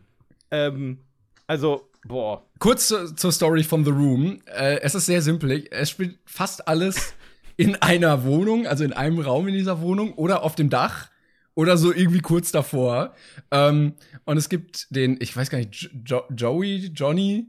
[0.51, 0.99] Ähm,
[1.47, 2.43] also, boah.
[2.59, 4.39] Kurz zu, zur Story von The Room.
[4.45, 5.65] Äh, es ist sehr simpel.
[5.71, 7.13] Es spielt fast alles
[7.57, 11.09] in einer Wohnung, also in einem Raum in dieser Wohnung oder auf dem Dach.
[11.57, 13.13] oder so irgendwie kurz davor.
[13.51, 13.93] Ähm,
[14.25, 17.47] und es gibt den, ich weiß gar nicht, jo Joey, Johnny,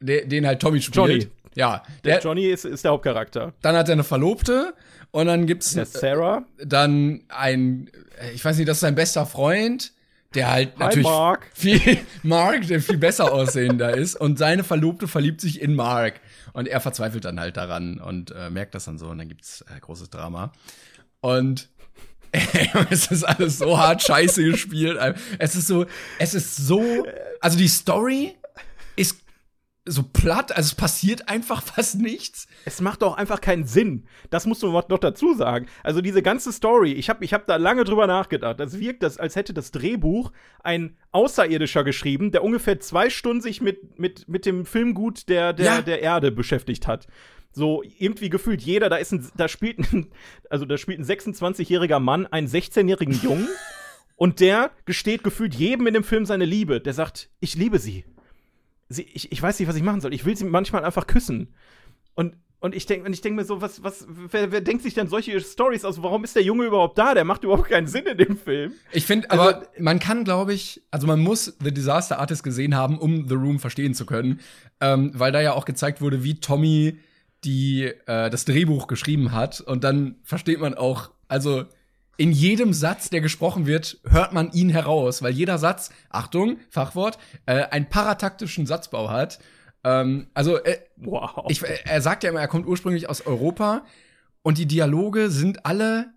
[0.00, 0.96] der, den halt Tommy spielt.
[0.96, 1.28] Johnny.
[1.54, 3.54] Ja, Der, der, Johnny ist, ist der Hauptcharakter.
[3.62, 4.74] dann hat er eine Verlobte
[5.12, 6.44] und dann gibt's Der Sarah.
[6.62, 7.90] dann ein,
[8.34, 9.92] ich weiß nicht, das ist sein bester Freund,
[10.34, 11.50] der halt Hi, natürlich Mark.
[11.54, 16.20] viel Mark, der viel besser aussehender ist und seine Verlobte verliebt sich in Mark
[16.52, 19.64] und er verzweifelt dann halt daran und äh, merkt das dann so und dann gibt's
[19.74, 20.52] äh, großes Drama
[21.20, 21.68] und
[22.90, 24.98] es ist alles so hart scheiße gespielt.
[25.38, 25.86] Es ist so,
[26.18, 27.06] es ist so,
[27.40, 28.36] also die Story
[28.96, 29.20] ist
[29.90, 32.46] so platt, also es passiert einfach fast nichts.
[32.64, 34.06] Es macht doch einfach keinen Sinn.
[34.30, 35.66] Das musst du noch dazu sagen.
[35.82, 38.60] Also diese ganze Story, ich habe ich hab da lange drüber nachgedacht.
[38.60, 43.60] Das wirkt, das, als hätte das Drehbuch ein Außerirdischer geschrieben, der ungefähr zwei Stunden sich
[43.60, 45.82] mit, mit, mit dem Filmgut der, der, Ja.
[45.82, 47.06] der Erde beschäftigt hat.
[47.50, 50.10] So irgendwie gefühlt jeder, da ist ein, da spielt ein,
[50.50, 53.48] also da spielt ein 26-jähriger Mann einen 16-jährigen Jungen
[54.16, 56.80] und der gesteht gefühlt jedem in dem Film seine Liebe.
[56.80, 58.04] Der sagt, ich liebe sie.
[58.88, 60.14] Sie ich, ich weiß nicht, was ich machen soll.
[60.14, 61.54] Ich will sie manchmal einfach küssen.
[62.14, 65.06] Und, und ich denke ich denk mir so, was, was, wer, wer denkt sich denn
[65.08, 66.02] solche Stories aus?
[66.02, 67.14] Warum ist der Junge überhaupt da?
[67.14, 68.72] Der macht überhaupt keinen Sinn in dem Film.
[68.92, 72.74] Ich finde, Also- aber man kann, glaube ich, also man muss The Disaster Artist gesehen
[72.74, 74.40] haben, um The Room verstehen zu können,
[74.80, 76.98] ähm, weil da ja auch gezeigt wurde, wie Tommy
[77.44, 81.66] die äh, das Drehbuch geschrieben hat und dann versteht man auch, also
[82.18, 87.16] in jedem Satz, der gesprochen wird, hört man ihn heraus, weil jeder Satz, Achtung, Fachwort,
[87.46, 89.38] äh, einen parataktischen Satzbau hat.
[89.84, 91.46] Ähm, also äh, Wow.
[91.48, 93.84] ich, er sagt ja immer, er kommt ursprünglich aus Europa
[94.42, 96.12] und die Dialoge sind alle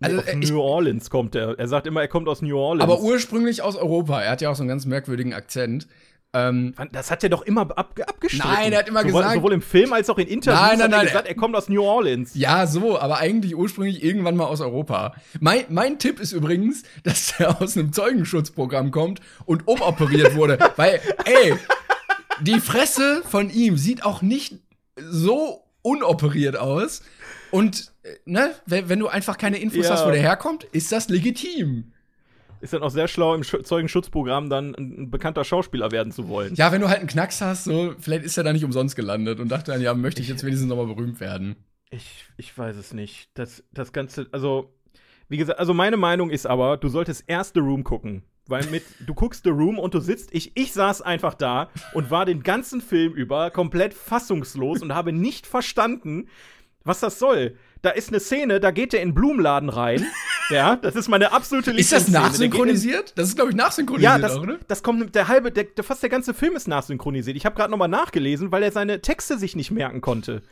[0.00, 1.58] also, aus ich- New Orleans kommt er.
[1.58, 2.82] Er sagt immer, er kommt aus New Orleans.
[2.90, 4.20] Aber ursprünglich aus Europa.
[4.22, 5.86] Er hat ja auch so einen ganz merkwürdigen Akzent.
[6.34, 8.50] Ähm, das hat er doch immer ab, abgestritten.
[8.50, 10.84] Nein, er hat immer sowohl, gesagt- Sowohl im Film als auch in Interviews Nein, nein,
[10.84, 12.30] hat er nein, gesagt, er kommt aus New Orleans.
[12.34, 15.14] ja, so, aber eigentlich ursprünglich irgendwann mal aus Europa.
[15.40, 20.58] Mein, mein Tipp ist übrigens, dass er aus einem Zeugenschutzprogramm kommt und umoperiert wurde.
[20.76, 21.54] Weil, ey,
[22.40, 24.56] die Fresse von ihm sieht auch nicht
[24.98, 27.02] so unoperiert aus.
[27.50, 29.92] Und, äh, ne, wenn, wenn du einfach keine Infos Ja.
[29.92, 31.91] hast, wo der herkommt, ist das legitim.
[32.62, 36.54] Ist dann auch sehr schlau, im Sch- Zeugenschutzprogramm dann ein, bekannter Schauspieler werden zu wollen.
[36.54, 39.40] Ja, wenn du halt einen Knacks hast, so, vielleicht ist er da nicht umsonst gelandet
[39.40, 41.56] und dachte dann, ja, möchte ich jetzt wenigstens nochmal berühmt werden.
[41.90, 43.30] Ich, ich weiß es nicht.
[43.34, 44.72] Das, das Ganze, also,
[45.28, 48.22] wie gesagt, also meine Meinung ist aber, du solltest erst The Room gucken.
[48.46, 52.10] Weil mit, du guckst The Room und du sitzt, ich, ich saß einfach da und
[52.12, 56.28] war den ganzen Film über komplett fassungslos und habe nicht verstanden,
[56.84, 57.56] was das soll.
[57.82, 60.06] Da ist eine Szene, da geht der in den Blumenladen rein.
[60.50, 62.08] ja, das ist meine absolute Ist das Lieblingsszene.
[62.08, 63.12] Geht in- nachsynchronisiert?
[63.18, 64.58] Das ist, glaube ich, nachsynchronisiert ja, das, auch, ne?
[64.68, 67.36] das kommt der halbe, der, fast der ganze Film ist nachsynchronisiert.
[67.36, 70.42] Ich habe gerade noch mal nachgelesen, weil er seine Texte sich nicht merken konnte.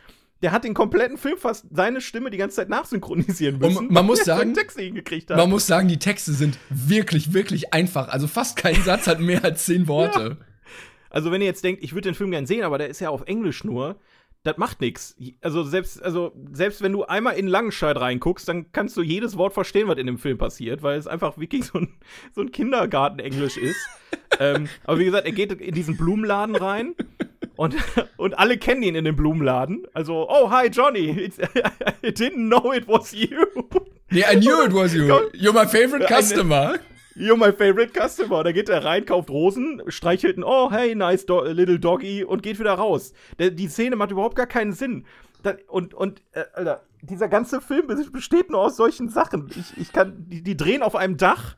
[0.42, 3.92] Der hat den kompletten Film fast seine Stimme die ganze Zeit nachsynchronisieren Und müssen.
[3.92, 4.54] man muss er sagen-.
[5.28, 8.08] Man muss sagen, die Texte sind wirklich, wirklich einfach.
[8.08, 10.38] Also fast kein Satz hat mehr als zehn Worte.
[11.10, 13.10] also wenn ihr jetzt denkt, ich würde den Film gern sehen, aber der ist ja
[13.10, 14.00] auf Englisch nur,
[14.42, 15.16] das macht nichts.
[15.42, 19.52] Also selbst, also selbst wenn du einmal in Langenscheid reinguckst, dann kannst du jedes Wort
[19.52, 21.88] verstehen, was in dem Film passiert, weil es einfach wirklich so ein,
[22.34, 23.78] so ein Kindergarten-Englisch ist.
[24.40, 26.94] ähm, aber wie gesagt, er geht in diesen Blumenladen rein.
[27.56, 27.76] Und,
[28.16, 29.86] und alle kennen ihn in dem Blumenladen.
[29.92, 31.10] Also, oh, hi, Johnny.
[32.02, 33.28] I didn't know it was you.
[34.10, 35.06] Nee, I knew it was you.
[35.34, 36.78] You're my favorite customer.
[37.20, 38.42] You're my favorite customer.
[38.42, 42.42] Da geht er rein, kauft Rosen, streichelt ein Oh, hey, nice do little doggy und
[42.42, 43.12] geht wieder raus.
[43.38, 45.04] Der, die Szene macht überhaupt gar keinen Sinn.
[45.42, 49.50] Da, und, und, äh, Alter, dieser ganze Film besteht nur aus solchen Sachen.
[49.54, 51.56] Ich, ich kann, die, die drehen auf einem Dach,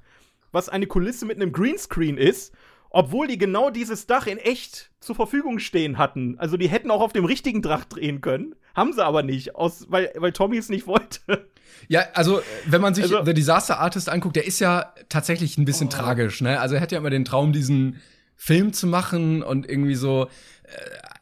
[0.51, 2.53] was eine Kulisse mit einem Greenscreen ist,
[2.93, 6.39] obwohl die genau dieses Dach in echt zur Verfügung stehen hatten.
[6.39, 8.55] Also die hätten auch auf dem richtigen Dach drehen können.
[8.75, 11.49] Haben sie aber nicht, aus, weil, weil Tommy es nicht wollte.
[11.89, 15.65] Ja, also, wenn man sich Also- The Disaster Artist anguckt, der ist ja tatsächlich ein
[15.65, 16.61] bisschen tragisch, ne?
[16.61, 18.01] Also, er hat ja immer den Traum, diesen
[18.37, 20.25] Film zu machen und irgendwie so
[20.65, 20.69] äh,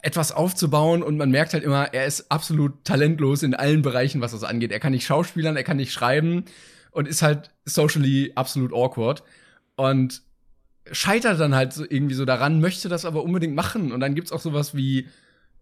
[0.03, 4.33] etwas aufzubauen und man merkt halt immer, er ist absolut talentlos in allen Bereichen, was
[4.33, 4.73] das angeht.
[4.73, 6.45] Er kann nicht schauspielern, er kann nicht schreiben
[6.91, 9.23] und ist halt socially absolut awkward
[9.77, 10.23] und
[10.93, 14.33] scheitert dann halt so irgendwie so daran, möchte das aber unbedingt machen und dann gibt's
[14.33, 15.09] auch sowas wie,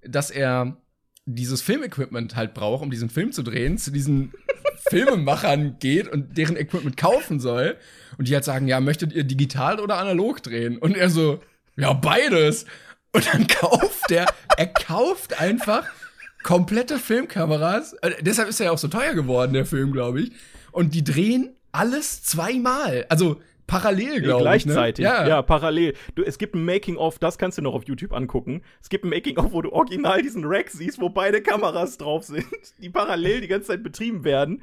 [0.02, 0.76] dass er
[1.26, 4.32] dieses Filmequipment halt braucht, um diesen Film zu drehen, zu diesen
[4.90, 7.76] Filmemachern geht und deren Equipment kaufen soll.
[8.16, 10.78] Und die halt sagen, ja, möchtet ihr digital oder analog drehen?
[10.78, 11.40] Und er so,
[11.76, 12.64] ja, beides.
[13.12, 15.84] Und dann kauft er, er kauft einfach
[16.42, 17.94] komplette Filmkameras.
[17.94, 20.32] Äh, deshalb ist er ja auch so teuer geworden, der Film, glaube ich.
[20.72, 23.04] Und die drehen alles zweimal.
[23.08, 24.42] Also parallel, glaube ich.
[24.64, 25.04] Gleichzeitig.
[25.04, 25.28] Ne?
[25.28, 25.42] Ja.
[25.42, 25.94] parallel.
[26.16, 28.62] Du, es gibt ein Making-of, das kannst du noch auf YouTube angucken.
[28.82, 32.46] Es gibt ein Making-of, wo du original diesen Rack siehst, wo beide Kameras drauf sind,
[32.82, 34.62] die parallel die ganze Zeit betrieben werden.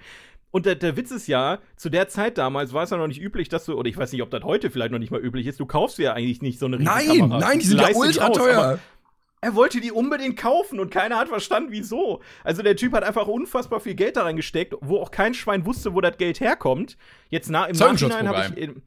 [0.51, 3.21] Und der, der Witz ist ja, zu der Zeit damals war es ja noch nicht
[3.21, 5.47] üblich, dass du, oder ich weiß nicht, ob das heute vielleicht noch nicht mal üblich
[5.47, 7.39] ist, du kaufst ja eigentlich nicht so eine riesige Nein, Kamera.
[7.39, 8.57] nein, die Du sind ja die ultra aus, teuer.
[8.57, 8.79] aber
[9.45, 12.19] Er wollte die unbedingt kaufen und keiner hat verstanden, wieso.
[12.43, 15.93] Also der Typ hat einfach unfassbar viel Geld da reingesteckt, wo auch kein Schwein wusste,
[15.93, 16.97] wo das Geld herkommt.
[17.29, 18.81] Jetzt na, im Nachhinein habe ich in,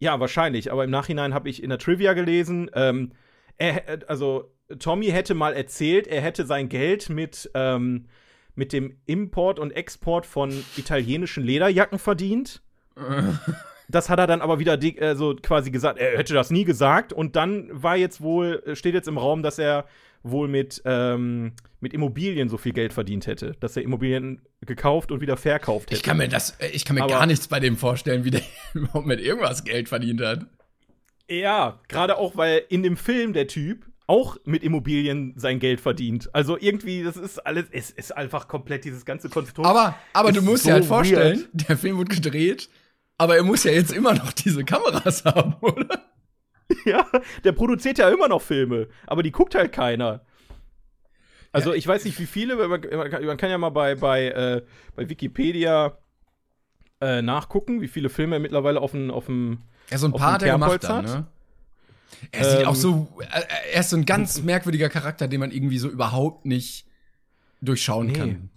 [0.00, 3.12] ja wahrscheinlich, aber im Nachhinein habe ich in der Trivia gelesen, ähm,
[3.58, 8.08] er, also Tommy hätte mal erzählt, er hätte sein Geld mit ähm,
[8.56, 12.60] mit dem Import und Export von italienischen Lederjacken verdient.
[13.92, 17.12] Das hat er dann aber wieder äh, so quasi gesagt, er hätte das nie gesagt.
[17.12, 19.86] Und dann war jetzt wohl, äh, steht jetzt im Raum, dass er
[20.24, 23.52] wohl mit, ähm, mit Immobilien so viel Geld verdient hätte.
[23.60, 25.96] Dass er Immobilien gekauft und wieder verkauft hätte.
[25.96, 28.30] Ich kann mir das, äh, ich kann mir Aber- gar nichts bei dem vorstellen, wie
[28.30, 28.42] der
[28.74, 30.46] überhaupt mit irgendwas Geld verdient hat.
[31.28, 36.28] Ja, gerade auch, weil in dem Film der Typ auch mit Immobilien sein Geld verdient.
[36.34, 39.66] Also irgendwie, das ist alles, es ist einfach komplett dieses ganze Konstrukt.
[39.68, 41.68] Aber, aber du musst so dir halt vorstellen, weird.
[41.68, 42.68] der Film wird gedreht,
[43.22, 46.00] aber er muss ja jetzt immer noch diese Kameras haben, oder?
[46.84, 47.06] Ja,
[47.44, 50.24] der produziert ja immer noch Filme, aber die guckt halt keiner.
[51.52, 54.62] Also ich weiß nicht, wie viele, man, man kann- ja mal bei, bei, äh,
[54.96, 55.98] bei Wikipedia
[57.02, 59.58] äh, nachgucken, wie viele Filme er mittlerweile auf dem, auf dem
[59.90, 61.04] Ja, so ein paar hat er gemacht dann, hat?
[61.04, 61.26] ne?
[62.30, 63.42] Er sieht Ähm, auch so, äh,
[63.74, 66.86] er ist so ein ganz merkwürdiger Charakter, den man irgendwie so überhaupt nicht
[67.60, 68.12] durchschauen Nee.
[68.14, 68.50] kann.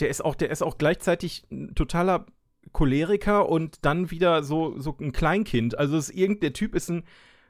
[0.00, 2.24] der ist auch, der ist auch gleichzeitig ein totaler
[2.72, 5.78] Choleriker und dann wieder so, so ein Kleinkind.
[5.78, 7.04] Also ist irgend, der Typ ist ein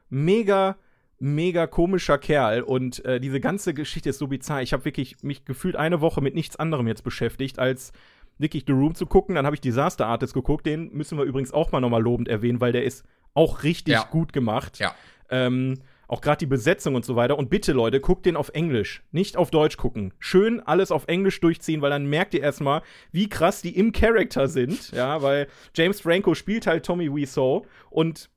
[0.09, 0.77] mega,
[1.19, 4.63] mega komischer Kerl und äh, diese ganze Geschichte ist so bizarr.
[4.63, 7.93] Ich habe wirklich mich gefühlt eine Woche mit nichts anderem jetzt beschäftigt, als
[8.39, 9.35] wirklich The Room zu gucken.
[9.35, 10.67] Dann habe ich Disaster Artist geguckt.
[10.67, 14.05] Den müssen wir übrigens auch mal nochmal lobend erwähnen, weil der ist auch richtig Ja.
[14.11, 14.79] gut gemacht.
[14.79, 14.95] Ja.
[15.31, 17.37] Ähm, auch gerade die Besetzung und so weiter.
[17.39, 19.03] Und bitte, Leute, guckt den auf Englisch.
[19.11, 20.15] Nicht auf Deutsch gucken.
[20.19, 24.47] Schön alles auf Englisch durchziehen, weil dann merkt ihr erstmal, wie krass die im Charakter
[24.49, 24.93] sind.
[24.93, 28.31] Ja, weil James Franco spielt halt Tommy Wiseau und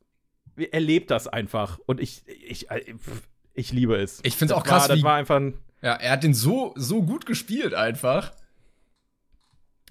[0.56, 1.80] er lebt das einfach.
[1.86, 2.68] Und ich, ich,
[3.54, 4.20] ich liebe es.
[4.24, 6.34] Ich find's Das auch krass, War, das wie- war einfach ein Ja, er hat den
[6.34, 8.34] so, so gut gespielt einfach.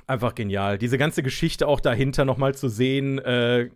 [0.06, 0.78] Einfach genial.
[0.78, 3.18] Diese ganze Geschichte auch dahinter nochmal zu sehen.
[3.18, 3.70] Äh, äh,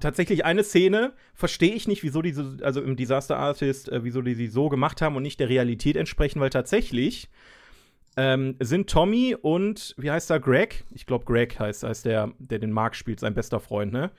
[0.00, 4.34] tatsächlich eine Szene verstehe ich nicht, wieso diese, also im Disaster Artist, äh, wieso die
[4.34, 7.28] sie so gemacht haben und nicht der Realität entsprechen, weil tatsächlich
[8.16, 10.84] ähm, sind Tommy und, wie heißt er, Greg?
[10.90, 14.10] Ich glaube, Greg heißt, heißt der, der den Mark spielt, sein bester Freund, ne?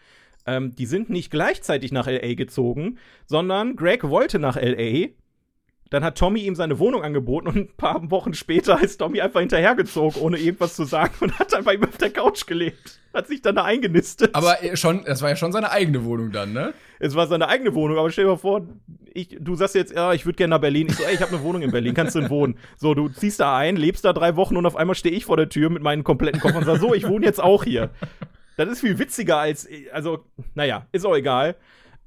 [0.46, 2.36] Ähm, die sind nicht gleichzeitig nach L.A.
[2.36, 5.10] gezogen, sondern Greg wollte nach L.A.,
[5.90, 9.40] dann hat Tommy ihm seine Wohnung angeboten und ein paar Wochen später ist Tommy einfach
[9.40, 13.00] hinterhergezogen, ohne irgendwas zu sagen und hat einfach ihm auf der Couch gelebt.
[13.14, 14.36] Hat sich dann da eingenistet.
[14.36, 16.74] Aber er schon, das war ja schon seine eigene Wohnung dann, ne?
[17.00, 18.68] es war seine eigene Wohnung, aber stell dir mal vor,
[19.14, 20.88] ich, du sagst jetzt, ja, ich würde gerne nach Berlin.
[20.90, 22.58] Ich so, ey, ich habe eine Wohnung in Berlin, kannst du denn wohnen?
[22.78, 25.38] So, du ziehst da ein, lebst da drei Wochen und auf einmal stehe ich vor
[25.38, 27.92] der Tür mit meinen kompletten Koffern und sag, so, ich wohne jetzt auch hier.
[28.58, 31.56] Das ist viel witziger als, also, naja, ist auch egal.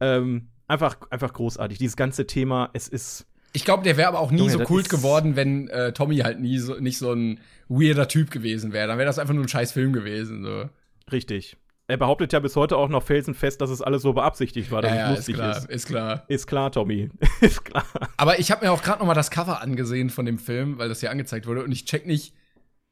[0.00, 1.78] Ähm, einfach, einfach großartig.
[1.78, 3.26] Dieses ganze Thema, es ist.
[3.52, 6.18] Ich glaube, der wäre aber auch nie Junge, so kult ist- geworden, wenn äh, Tommy
[6.18, 8.87] halt nie so, nicht so ein weirder Typ gewesen wäre.
[8.88, 10.44] Dann wäre das einfach nur ein scheiß Film gewesen.
[10.44, 10.68] So.
[11.11, 11.56] Richtig.
[11.90, 14.90] Er behauptet ja bis heute auch noch felsenfest, dass es alles so beabsichtigt war, dass
[14.92, 15.64] Ja, ja, es ist lustig klar, ist.
[15.70, 16.24] ist klar.
[16.28, 17.08] Ist klar, Tommy.
[17.40, 17.87] ist klar.
[18.18, 20.90] Aber ich habe mir auch gerade noch mal das Cover angesehen von dem Film, weil
[20.90, 22.34] das hier angezeigt wurde und ich check nicht.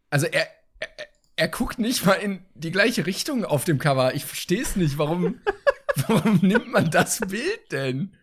[0.09, 0.47] Also er,
[0.81, 0.89] er,
[1.37, 4.15] er guckt nicht mal in die gleiche Richtung auf dem Cover.
[4.15, 4.97] Ich verstehe es nicht.
[4.97, 5.41] Warum,
[6.09, 8.15] warum nimmt man das Bild denn?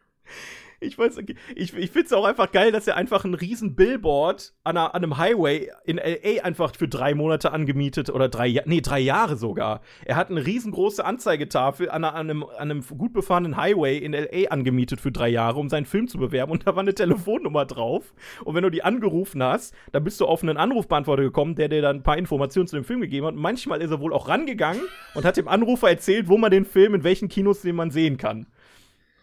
[0.83, 1.17] Ich weiß,
[1.55, 4.93] ich, ich finde es auch einfach geil, dass er einfach ein riesen Billboard an, einer,
[4.93, 6.43] an einem Highway in L.A.
[6.43, 9.81] einfach für drei Monate angemietet oder drei, nee, drei Jahre sogar.
[10.05, 14.13] Er hat eine riesengroße Anzeigetafel an, einer, an, einem, an einem gut befahrenen Highway in
[14.13, 14.51] L.A.
[14.51, 18.13] angemietet für drei Jahre, um seinen Film zu bewerben und da war eine Telefonnummer drauf.
[18.43, 21.81] Und wenn du die angerufen hast, dann bist du auf einen Anrufbeantworter gekommen, der dir
[21.81, 23.33] dann ein paar Informationen zu dem Film gegeben hat.
[23.33, 24.83] Und manchmal ist er wohl auch rangegangen
[25.15, 28.17] und hat dem Anrufer erzählt, wo man den Film, in welchen Kinos den man sehen
[28.17, 28.47] kann.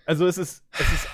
[0.07, 1.09] Also es ist, es ist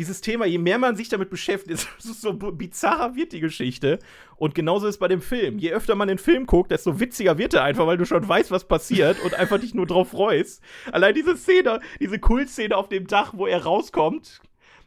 [0.00, 3.98] dieses Thema, je mehr man sich damit beschäftigt, so bizarrer wird die Geschichte.
[4.36, 5.58] Und genauso ist es bei dem Film.
[5.58, 8.50] Je öfter man den Film guckt, desto witziger wird er einfach, weil du schon weißt,
[8.50, 10.62] was passiert und einfach dich nur drauf freust.
[10.90, 14.40] Allein diese Szene, diese Kultszene auf dem Dach, wo er rauskommt.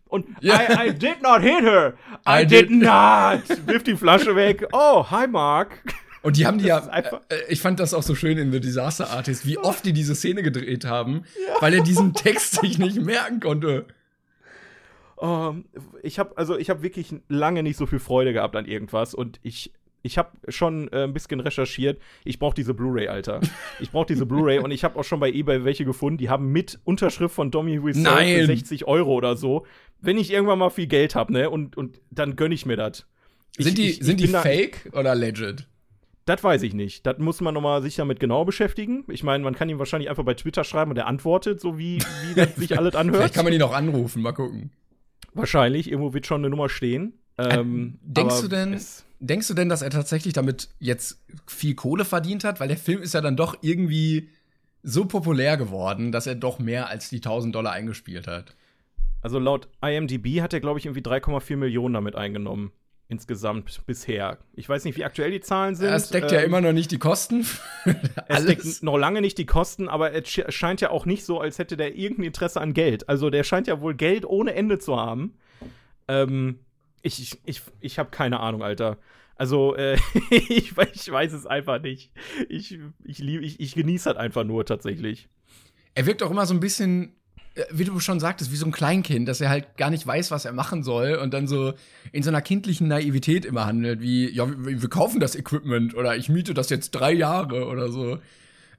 [0.08, 0.60] Und Ja.
[0.84, 1.94] I, I did not hit her.
[2.28, 3.44] I, I did, did- not.
[3.68, 4.68] Wirft die Flasche weg.
[4.74, 5.80] Oh, hi Mark.
[6.24, 8.38] Und die haben die ja, Das ist einfach- äh, ich fand das auch so schön
[8.38, 11.24] in The Disaster Artist, wie oft die diese Szene gedreht haben,
[11.60, 13.86] weil er diesen Text sich nicht merken konnte.
[15.26, 15.54] Oh,
[16.02, 19.40] ich habe also ich habe wirklich lange nicht so viel Freude gehabt an irgendwas und
[19.42, 22.02] ich ich habe schon äh, ein bisschen recherchiert.
[22.26, 23.40] Ich brauche diese Blu-ray, Alter.
[23.80, 26.18] Ich brauche diese Blu-ray und ich habe auch schon bei eBay welche gefunden.
[26.18, 28.40] Die haben mit Unterschrift von Tommy Wiseau Nein.
[28.42, 29.66] für 60 Euro oder so.
[30.02, 33.06] Wenn ich irgendwann mal viel Geld habe, ne, und, und dann gönn ich mir das.
[33.56, 35.70] Ich- Sind die, ich- ich sind die bin da- fake oder legit?
[36.26, 37.06] Das weiß ich nicht.
[37.06, 39.06] Das muss man nochmal sich damit genau beschäftigen.
[39.08, 42.00] Ich meine, man kann ihm wahrscheinlich einfach bei Twitter schreiben und er antwortet, so wie,
[42.28, 43.18] wie das sich alles anhört.
[43.20, 44.72] Vielleicht kann man ihn auch anrufen, mal gucken.
[45.34, 47.14] Wahrscheinlich, irgendwo wird schon eine Nummer stehen.
[47.38, 48.80] Ähm, denkst du denn,
[49.20, 52.60] denkst du denn, dass er tatsächlich damit jetzt viel Kohle verdient hat?
[52.60, 54.30] Weil der Film ist ja dann doch irgendwie
[54.84, 58.56] so populär geworden, dass er doch mehr als die 1000 Dollar eingespielt hat.
[59.22, 62.72] Also laut IMDb hat er, glaube ich, irgendwie 3,4 Millionen damit eingenommen.
[63.10, 64.40] Insgesamt bisher.
[64.54, 65.90] Ich weiß nicht, wie aktuell die Zahlen sind.
[65.92, 67.46] Es deckt ja Ähm, immer noch nicht die Kosten.
[68.28, 71.40] Es deckt noch lange nicht die Kosten, aber es sch- scheint ja auch nicht so,
[71.40, 73.10] als hätte der irgendein Interesse an Geld.
[73.10, 75.36] Also der scheint ja wohl Geld ohne Ende zu haben.
[76.08, 76.60] Ähm,
[77.02, 78.98] ich ich, ich, ich habe keine Ahnung, Alter.
[79.36, 79.98] Also, äh,
[80.30, 82.12] ich, ich weiß es einfach nicht.
[82.50, 85.28] Ich, ich, lieb, ich, ich genieße das einfach nur tatsächlich.
[85.96, 87.16] Er wirkt auch immer so ein bisschen,
[87.70, 90.46] wie du schon sagtest, wie so ein Kleinkind, dass er halt gar nicht weiß, was
[90.46, 91.74] er machen soll und dann so
[92.12, 96.16] in so einer kindlichen Naivität immer handelt, wie, ja, wir, wir kaufen das Equipment oder
[96.16, 98.18] ich miete das jetzt drei Jahre oder so.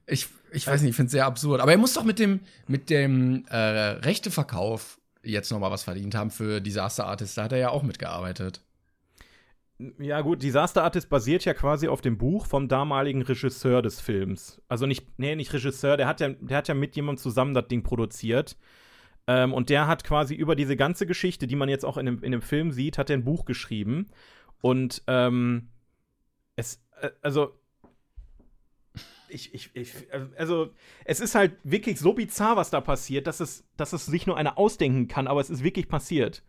[0.06, 1.60] Ich, ich weiß nicht, ich finde es sehr absurd.
[1.60, 6.14] Aber er muss doch mit dem, mit dem äh, Rechteverkauf jetzt noch mal was verdient
[6.14, 7.38] haben für Disaster Artist.
[7.38, 8.60] Da hat er ja auch mitgearbeitet.
[9.98, 14.62] Ja, gut, Disaster Artist basiert ja quasi auf dem Buch vom damaligen Regisseur des Films.
[14.68, 17.66] Also nicht, nee, nicht Regisseur, der hat ja, der hat ja mit jemandem zusammen das
[17.66, 18.56] Ding produziert.
[19.26, 22.22] Ähm, und der hat quasi über diese ganze Geschichte, die man jetzt auch in dem,
[22.22, 24.06] in dem Film sieht, hat er ein Buch geschrieben.
[24.60, 25.70] Und ähm,
[26.56, 27.58] es, äh, also.
[29.28, 29.92] Ich, ich, ich,
[30.36, 30.72] also,
[31.04, 34.36] es ist halt wirklich so bizarr, was da passiert, dass es, dass es sich nur
[34.36, 36.44] einer ausdenken kann, aber es ist wirklich passiert.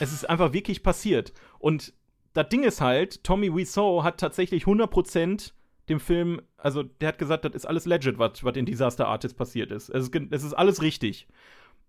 [0.00, 1.34] Es ist einfach wirklich passiert.
[1.58, 1.92] Und
[2.34, 5.52] das Ding ist halt, Tommy Wiseau hat tatsächlich 100%
[5.88, 9.70] dem Film, also der hat gesagt, das ist alles legit, was in Disaster Artist passiert
[9.70, 9.88] ist.
[9.88, 11.26] Es ist, es ist alles richtig.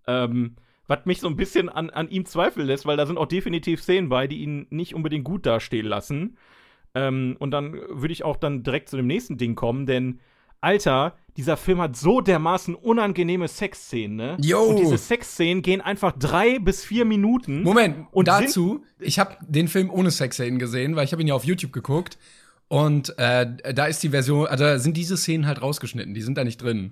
[0.08, 0.56] Ähm,
[0.88, 3.82] was mich so ein bisschen an, an ihm zweifeln lässt, weil da sind auch definitiv
[3.82, 6.38] Szenen bei, die ihn nicht unbedingt gut dastehen lassen.
[6.94, 10.20] Ähm, und dann würde ich auch dann direkt zu dem nächsten Ding kommen, denn
[10.64, 14.38] Alter, dieser Film hat so dermaßen unangenehme Sexszenen, ne?
[14.40, 14.62] Yo!
[14.62, 17.64] Und diese Sexszenen gehen einfach drei bis vier Minuten.
[17.64, 21.34] Moment, Und dazu, ich habe den Film ohne Sexszenen gesehen, weil ich habe ihn ja
[21.34, 22.18] auf YouTube geguckt.
[22.70, 26.38] Und äh, da ist die Version, also da sind diese Szenen halt rausgeschnitten, die sind
[26.38, 26.92] da nicht drin.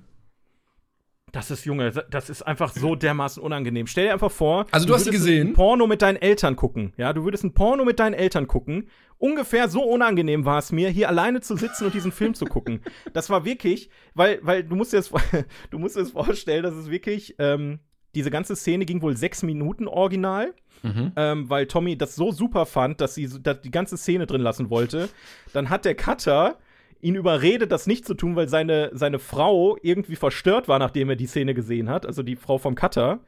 [1.31, 3.87] Das ist, Junge, das ist einfach so dermaßen unangenehm.
[3.87, 5.47] Stell dir einfach vor, Also du hast sie würdest gesehen?
[5.49, 6.93] ein Porno mit deinen Eltern gucken.
[6.97, 8.89] Ja, du würdest ein Porno mit deinen Eltern gucken.
[9.17, 12.81] Ungefähr so unangenehm war es mir, hier alleine zu sitzen und diesen Film zu gucken.
[13.13, 15.11] Das war wirklich, weil, weil du musst dir das,
[15.69, 17.79] du musst dir das vorstellen, dass es wirklich, ähm,
[18.13, 20.53] diese ganze Szene ging wohl sechs Minuten original.
[20.83, 24.71] Ähm, weil Tommy das so super fand, dass sie dass die ganze Szene drin lassen
[24.71, 25.09] wollte.
[25.53, 26.57] Dann hat der Cutter
[27.01, 31.15] ihn überredet, das nicht zu tun, weil seine, seine Frau irgendwie verstört war, nachdem er
[31.15, 33.19] die Szene gesehen hat, also die Frau vom Cutter.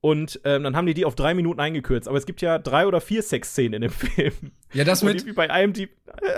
[0.00, 2.06] Und ähm, dann haben die die auf drei Minuten eingekürzt.
[2.06, 4.32] Aber es gibt ja drei oder vier Sexszenen in dem Film.
[4.72, 5.90] Ja, das Und mit, irgendwie bei IMDb,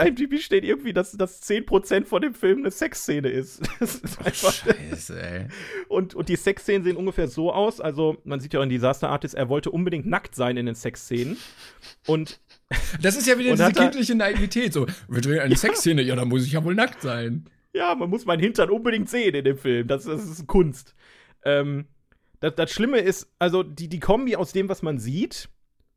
[0.03, 3.61] IMDb steht irgendwie, dass, dass 10% von dem Film eine Sexszene ist.
[3.81, 5.49] Das ist einfach Scheiße, ey.
[5.89, 7.81] und, und die Sexszenen sehen ungefähr so aus.
[7.81, 10.75] Also, man sieht ja auch in Disaster Artist, er wollte unbedingt nackt sein in den
[10.75, 11.37] Sexszenen.
[12.07, 12.41] Und
[13.03, 14.73] Das ist ja wieder diese kindliche Naivität.
[14.73, 17.47] So, wir drehen eine Sexszene, ja, da muss ich ja wohl nackt sein.
[17.73, 19.87] ja, man muss meinen Hintern unbedingt sehen in dem Film.
[19.87, 20.95] Das, das ist Kunst.
[21.45, 21.87] Ähm,
[22.41, 25.49] das, das Schlimme ist, also die, die Kombi aus dem, was man sieht,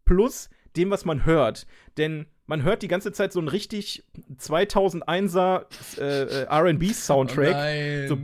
[0.05, 1.65] plus dem, was man hört.
[1.97, 4.03] Denn man hört die ganze Zeit so einen richtig
[4.37, 5.65] 2001er
[5.97, 7.51] äh, äh, RB-Soundtrack.
[7.51, 8.07] nein.
[8.09, 8.17] So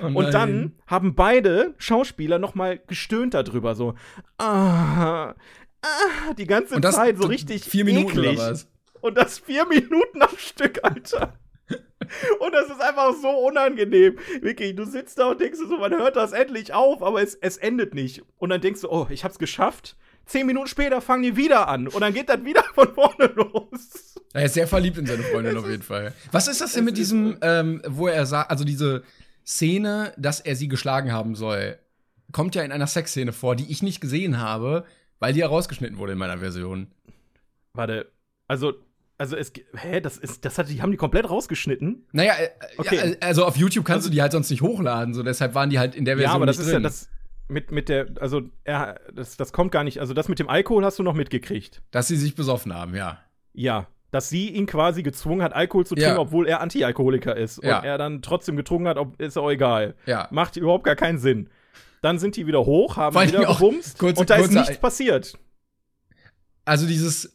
[0.00, 3.94] Oh und dann haben beide Schauspieler noch mal gestöhnt darüber, so
[4.38, 5.34] ah,
[5.82, 8.38] ah, die ganze das Zeit so richtig vier Minuten eklig.
[8.38, 8.66] oder was?
[9.00, 11.34] Und das vier Minuten am Stück, Alter.
[12.40, 14.18] Und das ist einfach so unangenehm.
[14.40, 17.56] Wirklich, du sitzt da und denkst so, man hört das endlich auf, aber es, es
[17.56, 18.22] endet nicht.
[18.38, 19.96] Und dann denkst du, oh, ich hab's geschafft.
[20.26, 21.88] Zehn Minuten später fangen die wieder an.
[21.88, 24.14] Und dann geht das wieder von vorne los.
[24.32, 26.14] Er ist sehr verliebt in seine Freundin auf jeden Fall.
[26.32, 29.02] Was ist das denn mit diesem, ähm, wo er sagt, also diese
[29.46, 31.78] Szene, dass er sie geschlagen haben soll,
[32.32, 34.84] kommt ja in einer Sexszene vor, die ich nicht gesehen habe,
[35.20, 36.88] weil die ja rausgeschnitten wurde in meiner Version.
[37.74, 38.10] Warte,
[38.48, 38.72] also,
[39.18, 42.06] also es, hä, das ist, das hat, die haben die komplett rausgeschnitten.
[42.12, 42.96] Naja, äh, Okay.
[42.96, 45.78] ja, also auf YouTube kannst du die halt sonst nicht hochladen, so deshalb waren die
[45.78, 46.74] halt in der Version Ja, aber das ist drin.
[46.74, 47.08] ja das
[47.48, 50.84] mit, mit der, also, er, das, das kommt gar nicht, also das mit dem Alkohol
[50.84, 51.82] hast du noch mitgekriegt.
[51.90, 53.18] Dass sie sich besoffen haben, ja.
[53.52, 53.86] Ja.
[54.12, 56.18] Dass sie ihn quasi gezwungen hat, Alkohol zu trinken, Ja.
[56.18, 57.62] obwohl er Antialkoholiker ist.
[57.62, 57.78] Ja.
[57.78, 59.94] Und er dann trotzdem getrunken hat, ob, ist auch egal.
[60.06, 60.26] Ja.
[60.32, 61.48] Macht überhaupt gar keinen Sinn.
[62.02, 64.78] Dann sind die wieder hoch, haben Vor wieder gebumst kurze- und da ist kurze- nichts
[64.78, 65.38] passiert.
[66.64, 67.32] Also dieses,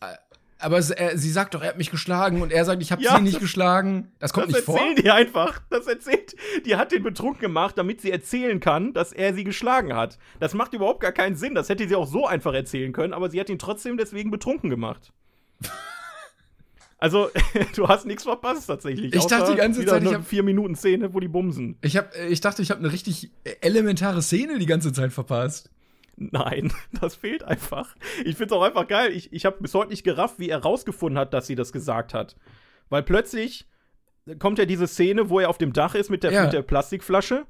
[0.60, 3.18] aber er, sie sagt doch, er hat mich geschlagen und er sagt, ich habe Ja,
[3.18, 4.12] sie nicht das- geschlagen.
[4.20, 4.78] Das kommt das nicht vor.
[4.80, 5.62] erzählen die einfach.
[5.70, 6.36] Das erzählt,
[6.66, 10.18] die hat den betrunken gemacht, damit sie erzählen kann, dass er sie geschlagen hat.
[10.40, 11.54] Das macht überhaupt gar keinen Sinn.
[11.54, 14.70] Das hätte sie auch so einfach erzählen können, aber sie hat ihn trotzdem deswegen betrunken
[14.70, 15.12] gemacht.
[16.98, 17.30] Also,
[17.76, 19.14] du hast nichts verpasst tatsächlich.
[19.14, 21.78] Ich dachte die ganze Zeit, ich habe vier Minuten Szene, wo die bumsen.
[21.82, 23.32] Ich, hab, ich dachte, ich habe eine richtig
[23.62, 25.70] elementare Szene die ganze Zeit verpasst.
[26.18, 26.72] Nein,
[27.02, 27.96] das fehlt einfach.
[28.24, 29.12] Ich find's auch einfach geil.
[29.12, 32.14] Ich, ich habe bis heute nicht gerafft, wie er rausgefunden hat, dass sie das gesagt
[32.14, 32.36] hat.
[32.90, 33.68] Weil plötzlich
[34.40, 36.44] kommt ja diese Szene, wo er auf dem Dach ist mit der, Ja.
[36.44, 37.46] mit der Plastikflasche.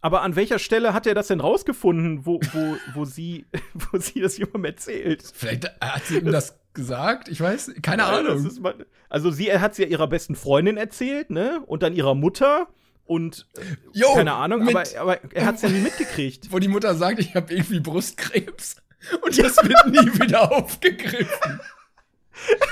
[0.00, 4.20] Aber an welcher Stelle hat er das denn rausgefunden, wo, wo, wo, sie, wo sie
[4.20, 5.24] das jemandem erzählt?
[5.34, 7.28] Vielleicht hat sie ihm das gesagt.
[7.28, 8.48] Ich weiß, keine Ja, Ahnung.
[8.60, 11.62] mal- also sie hat es ja ihrer besten Freundin erzählt, ne?
[11.66, 12.68] Und dann ihrer Mutter
[13.06, 14.84] und äh, Jo, keine Ahnung, mit- aber,
[15.14, 16.48] aber er hat es ja nie mitgekriegt.
[16.52, 18.76] Wo die Mutter sagt, ich habe irgendwie Brustkrebs.
[19.22, 21.60] Und das wird nie wieder aufgegriffen.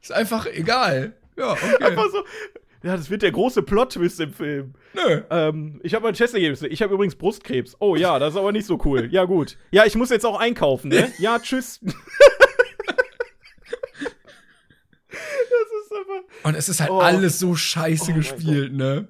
[0.00, 1.14] ist einfach egal.
[1.36, 1.84] Ja, okay.
[1.84, 2.24] Einfach so.
[2.82, 4.74] Ja, das wird der große Plot-Twist im Film.
[4.94, 5.22] Nö.
[5.30, 6.62] Ähm, ich habe mein Testergebnis.
[6.62, 7.76] Ich habe übrigens Brustkrebs.
[7.80, 9.08] Oh ja, das ist aber nicht so cool.
[9.10, 9.56] Ja, gut.
[9.70, 11.10] Ja, ich muss jetzt auch einkaufen, ne?
[11.18, 11.80] Ja, tschüss.
[15.08, 16.44] das ist einfach.
[16.44, 17.00] Und es ist halt Oh.
[17.00, 19.08] alles so scheiße Oh gespielt, ne?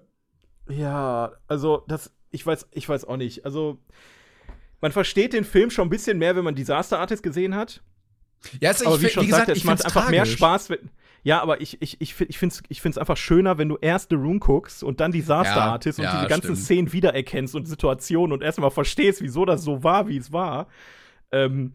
[0.68, 3.44] Ja, also das, ich weiß, ich weiß auch nicht.
[3.44, 3.78] Also
[4.80, 7.82] man versteht den Film schon ein bisschen mehr, wenn man Disaster Artist gesehen hat.
[8.60, 10.36] Ja, also aber ich, wie schon wie gesagt, sagte, ich es macht einfach mehr tragisch.
[10.36, 10.70] Spaß.
[10.70, 10.90] Wenn,
[11.26, 13.76] ja, aber ich, ich, ich, find- ich finde es ich find's einfach schöner, wenn du
[13.80, 16.58] erst The Room guckst und dann Disaster Ja, Artist und ja, diese ganzen stimmt.
[16.58, 20.68] Szenen wiedererkennst und Situationen und erstmal verstehst, wieso das so war, wie es war.
[21.32, 21.72] Ähm,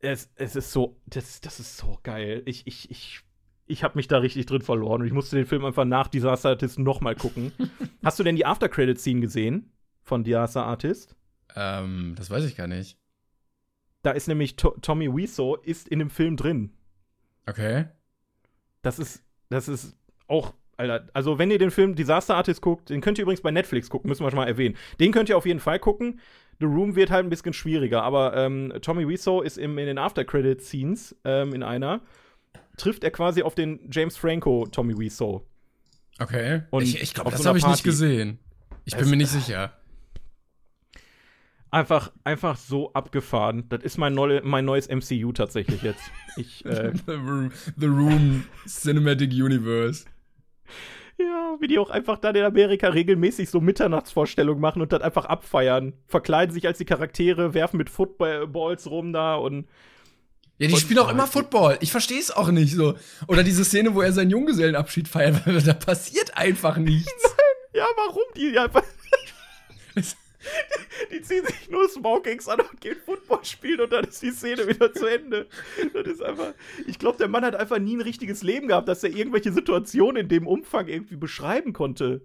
[0.00, 2.42] es, es ist so, das, das ist so geil.
[2.44, 3.20] Ich, ich, ich,
[3.66, 6.50] ich habe mich da richtig drin verloren und ich musste den Film einfach nach Disaster
[6.50, 7.52] Artist nochmal gucken.
[8.04, 9.72] Hast du denn die After-Credit-Scene gesehen
[10.02, 11.16] von Disaster Artist?
[11.56, 12.98] Ähm, das weiß ich gar nicht.
[14.02, 16.74] Da ist nämlich to Tommy Wiseau ist in dem Film drin.
[17.46, 17.86] Okay.
[18.84, 19.96] Das ist, das ist
[20.28, 23.50] auch, Alter, also wenn ihr den Film Disaster Artist guckt, den könnt ihr übrigens bei
[23.50, 24.76] Netflix gucken, müssen wir schon mal erwähnen.
[25.00, 26.20] Den könnt ihr auf jeden Fall gucken.
[26.60, 29.98] The Room wird halt ein bisschen schwieriger, aber ähm, Tommy Wiseau ist im, in den
[29.98, 32.00] After-Credit-Scenes ähm, in einer,
[32.76, 35.44] trifft er quasi auf den James Franco Tommy Wiseau.
[36.20, 36.62] Okay.
[36.70, 38.38] Und ich ich glaube, das so habe ich nicht gesehen.
[38.84, 39.72] Ich bin Es- mir nicht sicher.
[41.74, 43.64] Einfach, einfach so abgefahren.
[43.68, 46.02] Das ist mein, neue, mein neues MCU tatsächlich jetzt.
[46.36, 50.04] Ich, äh, The Room, The Room Cinematic Universe.
[51.18, 55.24] Ja, wie die auch einfach dann in Amerika regelmäßig so Mitternachtsvorstellungen machen und dann einfach
[55.24, 55.94] abfeiern.
[56.06, 59.66] Verkleiden sich als die Charaktere, werfen mit Footballs rum da und.
[60.58, 61.78] Ja, die Und- spielen auch immer Football.
[61.80, 62.94] Ich verstehe es auch nicht so.
[63.26, 67.12] Oder diese Szene, wo er seinen Junggesellenabschied feiert, weil da passiert einfach nichts.
[67.76, 68.84] Ja, warum die einfach.
[71.10, 74.30] Die, die ziehen sich nur Smokings an und gehen Football spielen und dann ist die
[74.30, 75.46] Szene wieder zu Ende.
[75.92, 76.52] Das ist einfach.
[76.86, 80.22] Ich glaube, der Mann hat einfach nie ein richtiges Leben gehabt, dass er irgendwelche Situationen
[80.22, 82.22] in dem Umfang irgendwie beschreiben konnte.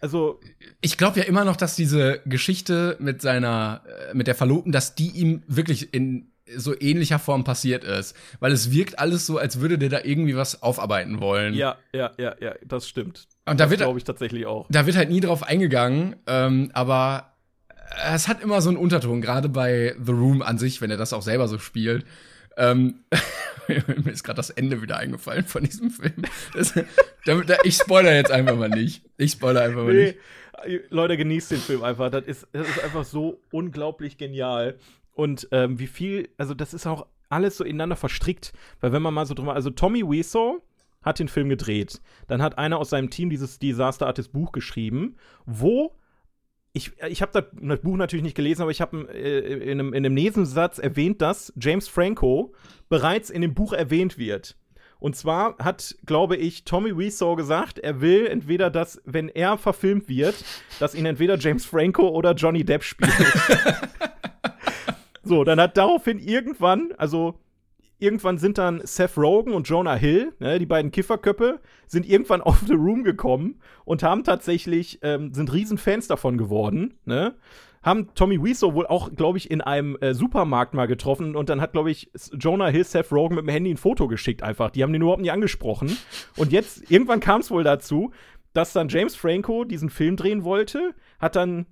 [0.00, 0.38] Also,
[0.80, 4.94] Ich glaube ja immer noch, dass diese Geschichte mit seiner, äh, mit der Verlobten, dass
[4.94, 8.16] die ihm wirklich in so ähnlicher Form passiert ist.
[8.40, 11.52] Weil es wirkt alles so, als würde der da irgendwie was aufarbeiten wollen.
[11.54, 13.26] ja, ja, ja, ja, das stimmt.
[13.44, 14.66] Und da Das wird, glaube ich tatsächlich auch.
[14.70, 17.34] da wird halt nie drauf eingegangen, ähm, aber
[18.12, 21.12] es hat immer so einen Unterton, gerade bei The Room an sich, wenn er das
[21.12, 22.04] auch selber so spielt.
[22.56, 23.04] Ähm,
[23.68, 26.22] mir ist gerade das Ende wieder eingefallen von diesem Film.
[26.54, 26.74] Das,
[27.24, 29.04] da, da, ich spoiler jetzt einfach mal nicht.
[29.16, 30.16] Ich spoiler einfach mal nicht.
[30.66, 32.10] Nee, Leute, genießt den Film einfach.
[32.10, 34.76] Das ist, das ist einfach so unglaublich genial.
[35.12, 38.52] Und ähm, wie viel, also das ist auch alles so ineinander verstrickt.
[38.80, 40.62] Weil wenn man mal so drüber, also Tommy Wiseau
[41.02, 42.00] hat den Film gedreht.
[42.26, 45.16] Dann hat einer aus seinem Team dieses Disaster Artist Buch geschrieben,
[45.46, 45.94] wo
[46.72, 50.04] ich, ich habe das, Buch natürlich nicht gelesen, aber ich habe äh, in, einem, in
[50.04, 52.54] einem Nebensatz erwähnt, dass James Franco
[52.88, 54.56] bereits in dem Buch erwähnt wird.
[55.00, 60.08] Und zwar hat, glaube ich, Tommy Wiseau gesagt, er will entweder, dass, wenn er verfilmt
[60.08, 60.34] wird,
[60.80, 63.12] dass ihn entweder James Franco oder Johnny Depp spielt.
[65.22, 67.38] so, dann hat daraufhin irgendwann, also
[67.98, 72.60] irgendwann sind dann Seth Rogen und Jonah Hill, ne, die beiden Kifferköppe, sind irgendwann auf
[72.66, 77.34] The Room gekommen und haben tatsächlich, ähm, sind Riesenfans davon geworden, ne?
[77.80, 81.60] Haben Tommy Wiseau wohl auch, glaube ich, in einem äh, Supermarkt mal getroffen und dann
[81.60, 84.70] hat, glaube ich, Jonah Hill Seth Rogen mit dem Handy ein Foto geschickt einfach.
[84.70, 85.96] Die haben den überhaupt nie angesprochen.
[86.36, 88.10] Und jetzt, irgendwann kam es wohl dazu,
[88.52, 91.66] dass dann James Franco diesen Film drehen wollte, hat dann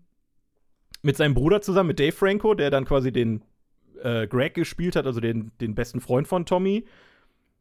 [1.02, 3.42] mit seinem Bruder zusammen, mit Dave Franco, der dann quasi den
[4.02, 6.86] äh, Greg gespielt hat, also den, den besten Freund von Tommy.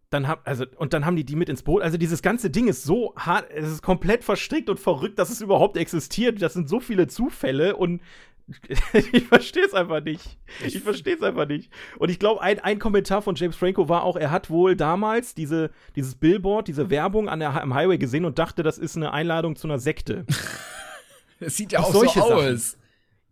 [0.09, 1.81] Dann hab, also, und dann haben die die mit ins Boot.
[1.81, 5.41] Also dieses ganze Ding ist so hart, es ist komplett verstrickt und verrückt, dass es
[5.41, 6.41] überhaupt existiert.
[6.41, 8.01] Das sind so viele Zufälle und
[9.11, 10.37] ich verstehe es einfach nicht.
[10.63, 11.71] Ich verstehe es einfach nicht.
[11.97, 15.33] Und ich glaube, ein, ein Kommentar von James Franco war auch, er hat wohl damals
[15.33, 19.11] diese, dieses Billboard, diese Werbung an der, am Highway gesehen und dachte, das ist eine
[19.11, 20.25] Einladung zu einer Sekte.
[21.37, 22.33] Es sieht ja Auch auch so solche Sachen.
[22.33, 22.77] aus.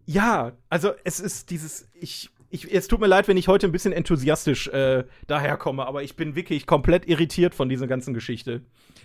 [0.06, 3.72] Ja, also es ist dieses, ich, ich, es tut mir leid, wenn ich heute ein
[3.72, 8.62] bisschen enthusiastisch äh, daherkomme, aber ich bin wirklich komplett irritiert von dieser ganzen Geschichte.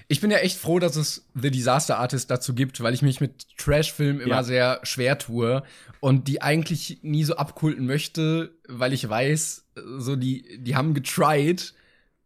[0.06, 3.20] Ich bin ja echt froh, dass es The Disaster Artist dazu gibt, weil ich mich
[3.20, 4.42] mit Trash-Filmen immer Ja.
[4.42, 5.62] sehr schwer tue
[6.00, 9.66] und die eigentlich nie so abkulten möchte, weil ich weiß,
[9.98, 11.74] so die, die haben getried,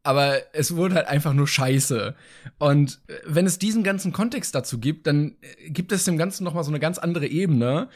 [0.05, 2.15] aber es wurde halt einfach nur scheiße.
[2.59, 6.43] Und äh, wenn es diesen ganzen Kontext dazu gibt, dann äh, gibt es dem Ganzen
[6.45, 7.89] noch mal so eine ganz andere Ebene,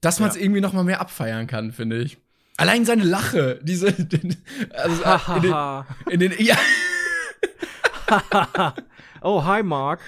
[0.00, 0.42] dass man es Ja.
[0.42, 2.18] irgendwie irgendwie noch mal mehr abfeiern kann, finde ich.
[2.58, 3.86] Allein seine Lache, diese,
[4.74, 5.54] also in den,
[6.10, 6.56] in den, ja,
[9.22, 10.00] oh, hi, Mark.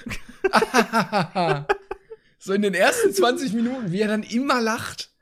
[2.40, 5.12] so in den ersten 20 Minuten, wie er dann immer lacht.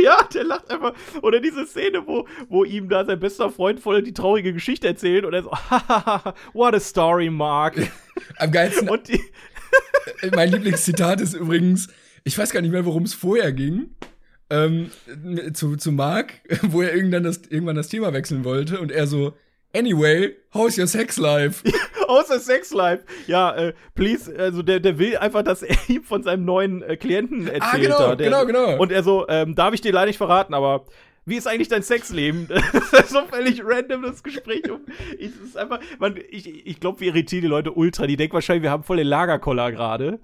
[0.00, 0.94] ja, der lacht einfach.
[1.22, 5.24] Oder diese Szene, wo, wo ihm da sein bester Freund voll die traurige Geschichte erzählt
[5.24, 5.50] und er so,
[6.52, 7.74] what a story, Mark.
[8.36, 9.20] Am geilsten, und die,
[10.36, 11.88] mein Lieblingszitat ist übrigens,
[12.22, 13.96] ich weiß gar nicht mehr, worum es vorher ging,
[14.50, 14.90] ähm,
[15.52, 19.34] zu, zu Mark, wo er irgendwann das, irgendwann das Thema wechseln wollte und er so,
[19.74, 21.62] anyway, how's your sex life?
[22.08, 23.04] außer Sex Life.
[23.26, 26.96] Ja, äh, please, also der, der will einfach, dass er ihm von seinem neuen äh,
[26.96, 27.62] Klienten erzählt.
[27.62, 28.78] Ah, genau, der, genau, genau.
[28.78, 30.86] Und er so, ähm, darf ich dir leider nicht verraten, aber
[31.24, 32.48] wie ist eigentlich dein Sexleben?
[32.90, 34.62] Das ist so völlig random, das Gespräch.
[35.18, 38.06] Ich, es ist einfach, man, ich, ich glaube, wir irritieren die Leute ultra.
[38.06, 40.20] Die denken wahrscheinlich, wir haben voll den Lagerkoller gerade.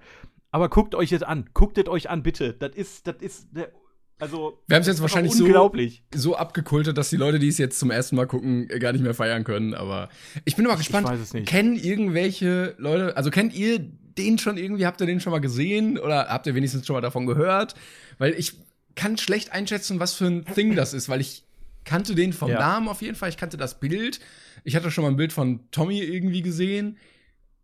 [0.50, 1.50] Aber guckt euch das an.
[1.52, 2.54] Guckt es euch an, bitte.
[2.54, 3.70] Das ist, das ist, der,
[4.18, 4.62] also.
[4.66, 6.04] Wir haben es jetzt wahrscheinlich so, unglaublich.
[6.14, 9.14] so abgekultet, dass die Leute, die es jetzt zum ersten Mal gucken, gar nicht mehr
[9.14, 9.74] feiern können.
[9.74, 10.08] Aber
[10.44, 11.06] ich bin mal gespannt.
[11.06, 11.46] weiß es nicht.
[11.46, 13.80] Kennen irgendwelche Leute, also kennt ihr
[14.16, 17.00] den schon irgendwie, habt ihr den schon mal gesehen oder habt ihr wenigstens schon mal
[17.00, 17.74] davon gehört?
[18.18, 18.54] Weil ich
[18.94, 21.44] kann schlecht einschätzen, was für ein Thing das ist, weil ich
[21.84, 22.58] kannte den vom Ja.
[22.60, 24.20] Namen auf jeden Fall, ich kannte das Bild.
[24.62, 26.96] Ich hatte schon mal ein Bild von Tommy irgendwie gesehen.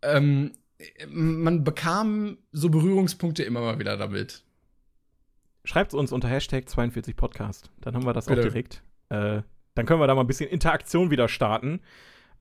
[0.03, 0.53] Ähm,
[1.09, 4.43] man bekam so Berührungspunkte immer mal wieder damit.
[5.71, 7.71] Schreibt uns unter Hashtag 42podcast.
[7.81, 8.41] Dann haben wir das Bitte.
[8.41, 8.83] auch direkt.
[9.09, 9.43] Äh,
[9.77, 11.79] dann können wir da mal ein bisschen Interaktion wieder starten.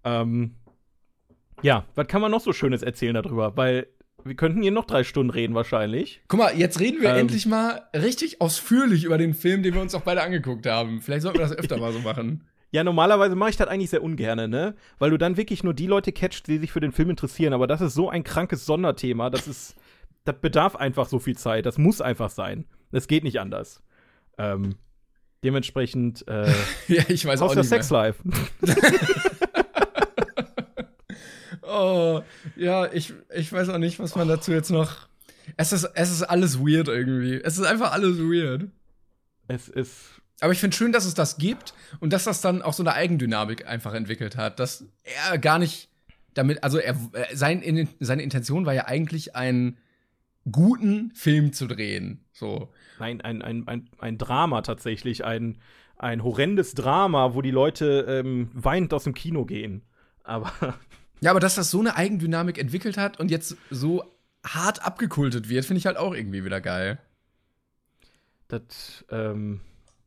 [0.03, 0.55] Ähm,
[1.61, 3.55] ja, was kann man noch so Schönes erzählen darüber?
[3.55, 3.85] Weil
[4.23, 6.23] wir könnten hier noch drei Stunden reden wahrscheinlich.
[6.27, 7.17] Guck mal, jetzt reden wir Ähm.
[7.17, 10.99] endlich mal richtig ausführlich über den Film, den wir uns auch beide angeguckt haben.
[10.99, 12.45] Vielleicht sollten wir das öfter mal so machen.
[12.71, 14.75] Ja, normalerweise mache ich das eigentlich sehr ungerne, ne?
[14.99, 17.53] Weil du dann wirklich nur die Leute catcht, die sich für den Film interessieren.
[17.53, 19.31] Aber das ist so ein krankes Sonderthema.
[19.31, 19.75] Das ist,
[20.23, 21.65] das bedarf einfach so viel Zeit.
[21.67, 22.65] Das muss einfach sein.
[22.91, 23.81] Das geht nicht anders.
[24.37, 24.75] Ähm,
[25.43, 26.51] dementsprechend, äh,
[26.87, 27.79] ja, ich weiß auch aus der nicht mehr.
[27.79, 28.23] Sex Life.
[31.69, 32.23] Oh,
[32.55, 35.07] ja, ich, ich weiß auch nicht, was man dazu jetzt noch.
[35.55, 37.35] Es ist, es ist alles weird irgendwie.
[37.35, 38.67] Es ist einfach alles weird.
[39.47, 42.73] es ist Aber ich finde schön, dass es das gibt und dass das dann auch
[42.73, 45.89] so eine Eigendynamik einfach entwickelt hat, dass er gar nicht
[46.33, 49.77] damit, also er, äh, sein, in, seine Intention war ja eigentlich einen
[50.51, 52.25] guten Film zu drehen.
[52.33, 52.73] So.
[52.99, 55.57] Nein, ein, ein, ein, ein Drama tatsächlich, ein,
[55.97, 59.83] ein horrendes Drama, wo die Leute ähm, weinend aus dem Kino gehen.
[60.23, 60.51] Aber
[61.21, 64.03] Ja, aber dass das so eine Eigendynamik entwickelt hat und jetzt so
[64.45, 66.97] hart abgekultet wird, finde ich halt auch irgendwie wieder geil.
[68.47, 69.59] das, ähm,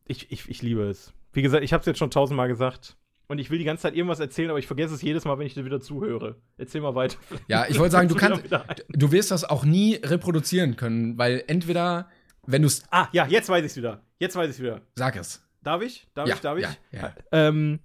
[0.07, 1.13] ich, ich, ich liebe es.
[1.33, 2.97] Wie gesagt, ich habe es jetzt schon tausendmal gesagt.
[3.29, 5.47] Und ich will die ganze Zeit irgendwas erzählen, aber ich vergesse es jedes Mal, wenn
[5.47, 6.37] ich dir wieder zuhöre.
[6.59, 7.17] Erzähl mal weiter.
[7.47, 8.43] Ja, ich wollte sagen, du kannst,
[8.89, 12.11] du wirst das auch nie reproduzieren können, weil entweder,
[12.47, 14.03] wenn du es, Ah, ja, jetzt weiß ich's wieder.
[14.19, 14.81] Jetzt weiß ich's wieder.
[14.97, 15.45] sag es.
[15.63, 16.07] Darf ich?
[16.15, 16.41] Darf Ja, ich?
[16.41, 16.65] Darf ich?
[16.65, 17.13] ja, ja.
[17.31, 17.79] Ähm,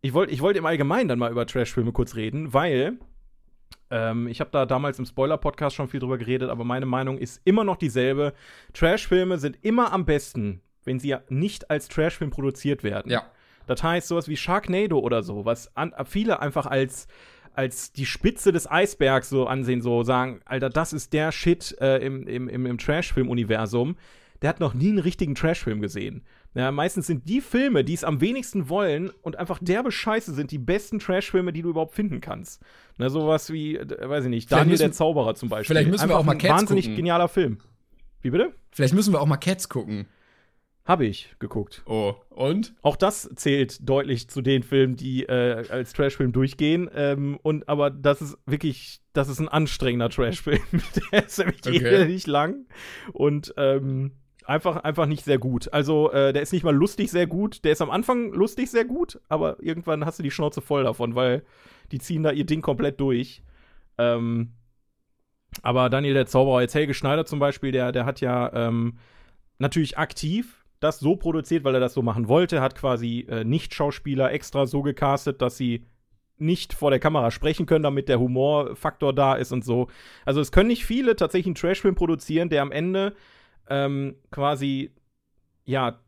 [0.00, 2.98] ich wollte ich wollt im Allgemeinen dann mal über Trashfilme kurz reden, weil
[3.90, 7.40] ähm, ich habe da damals im Spoiler-Podcast schon viel drüber geredet, aber meine Meinung ist
[7.44, 8.32] immer noch dieselbe.
[8.72, 13.10] Trashfilme sind immer am besten, wenn sie ja nicht als Trashfilm produziert werden.
[13.12, 13.26] Ja.
[13.66, 17.06] Das heißt, sowas wie Sharknado oder so, was an, viele einfach als,
[17.54, 21.98] als die Spitze des Eisbergs so ansehen, so sagen, Alter, das ist der Shit äh,
[21.98, 23.96] im, im, im, im Trashfilm-Universum.
[24.40, 26.22] Der hat noch nie einen richtigen Trashfilm gesehen.
[26.54, 30.50] Ja, meistens sind die Filme, die es am wenigsten wollen und einfach derbe Scheiße sind,
[30.50, 32.60] die besten Trashfilme, die du überhaupt finden kannst.
[32.98, 35.74] Na, sowas wie, äh, weiß ich nicht, Vielleicht Daniel müssen- der Zauberer zum Beispiel.
[35.76, 36.96] vielleicht müssen wir Einfach auch mal ein Cats wahnsinnig gucken.
[36.96, 37.58] genialer Film.
[38.20, 38.52] Wie bitte?
[38.72, 40.06] Vielleicht müssen wir auch mal Cats gucken.
[40.84, 41.82] Habe ich geguckt.
[41.86, 42.74] Oh, und?
[42.82, 46.90] Auch das zählt deutlich zu den Filmen, die äh, als Trashfilm durchgehen.
[46.92, 50.60] Ähm, und aber das ist wirklich, das ist ein anstrengender Trashfilm.
[51.12, 52.06] Der ist nämlich Okay.
[52.06, 52.66] nicht lang
[53.12, 54.10] und ähm,
[54.44, 55.72] einfach, einfach nicht sehr gut.
[55.72, 57.62] Also äh, der ist nicht mal lustig sehr gut.
[57.64, 61.14] Der ist am Anfang lustig sehr gut, aber irgendwann hast du die Schnauze voll davon,
[61.14, 61.44] weil
[61.92, 63.44] die ziehen da ihr Ding komplett durch.
[63.98, 64.54] Ähm,
[65.62, 68.98] aber Daniel der Zauberer, jetzt Helge Schneider zum Beispiel, der, der hat ja ähm,
[69.58, 74.32] natürlich aktiv das so produziert, weil er das so machen wollte, hat quasi äh, Nicht-Schauspieler
[74.32, 75.86] extra so gecastet, dass sie
[76.38, 79.88] nicht vor der Kamera sprechen können, damit der Humorfaktor da ist und so.
[80.24, 83.14] Also es können nicht viele tatsächlich einen Trashfilm produzieren, der am Ende
[83.68, 84.90] ähm, quasi
[85.64, 86.00] ja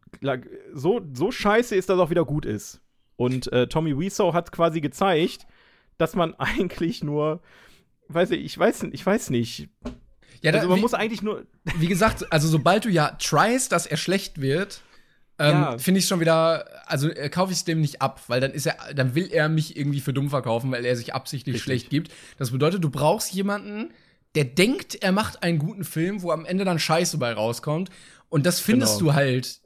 [0.72, 2.80] so, so scheiße ist, dass auch wieder gut ist.
[3.16, 5.46] Und äh, Tommy Wiseau hat quasi gezeigt,
[5.98, 7.40] dass man eigentlich nur,
[8.08, 9.68] weiß ich, ich weiß, ich weiß nicht.
[10.44, 11.44] Ja, da, also man wie, muss eigentlich nur.
[11.78, 14.82] wie gesagt, also sobald du ja tryst, dass er schlecht wird,
[15.38, 15.78] ähm, Ja.
[15.78, 18.66] finde ich schon wieder, also äh, kaufe ich es dem nicht ab, weil dann ist
[18.66, 21.64] er, dann will er mich irgendwie für dumm verkaufen, weil er sich absichtlich Richtig.
[21.64, 22.12] schlecht gibt.
[22.38, 23.90] Das bedeutet, du brauchst jemanden,
[24.36, 27.90] der denkt, er macht einen guten Film, wo am Ende dann Scheiße bei rauskommt.
[28.28, 29.10] Und das findest Genau.
[29.12, 29.60] du halt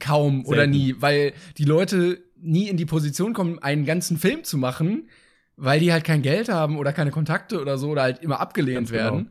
[0.00, 0.70] kaum oder Selten.
[0.72, 5.08] nie, weil die Leute nie in die Position kommen, einen ganzen Film zu machen,
[5.56, 8.90] weil die halt kein Geld haben oder keine Kontakte oder so oder halt immer abgelehnt
[8.90, 9.22] Ganz genau.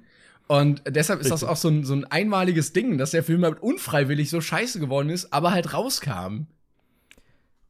[0.48, 1.50] Und deshalb ist das Richtig.
[1.50, 5.10] auch so ein, so ein einmaliges Ding, dass der Film halt unfreiwillig so scheiße geworden
[5.10, 6.48] ist, aber halt rauskam.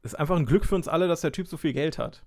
[0.02, 2.22] Es ist einfach ein Glück für uns alle, dass der Typ so viel Geld hat.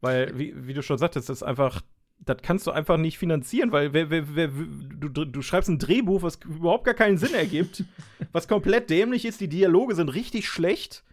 [0.00, 1.80] Weil, wie, wie du schon sagtest, das ist einfach.
[2.20, 6.22] Das kannst du einfach nicht finanzieren, weil wer, wer, wer, du, du schreibst ein Drehbuch,
[6.22, 7.84] was überhaupt gar keinen Sinn ergibt,
[8.32, 11.04] was komplett dämlich ist, die Dialoge sind richtig schlecht.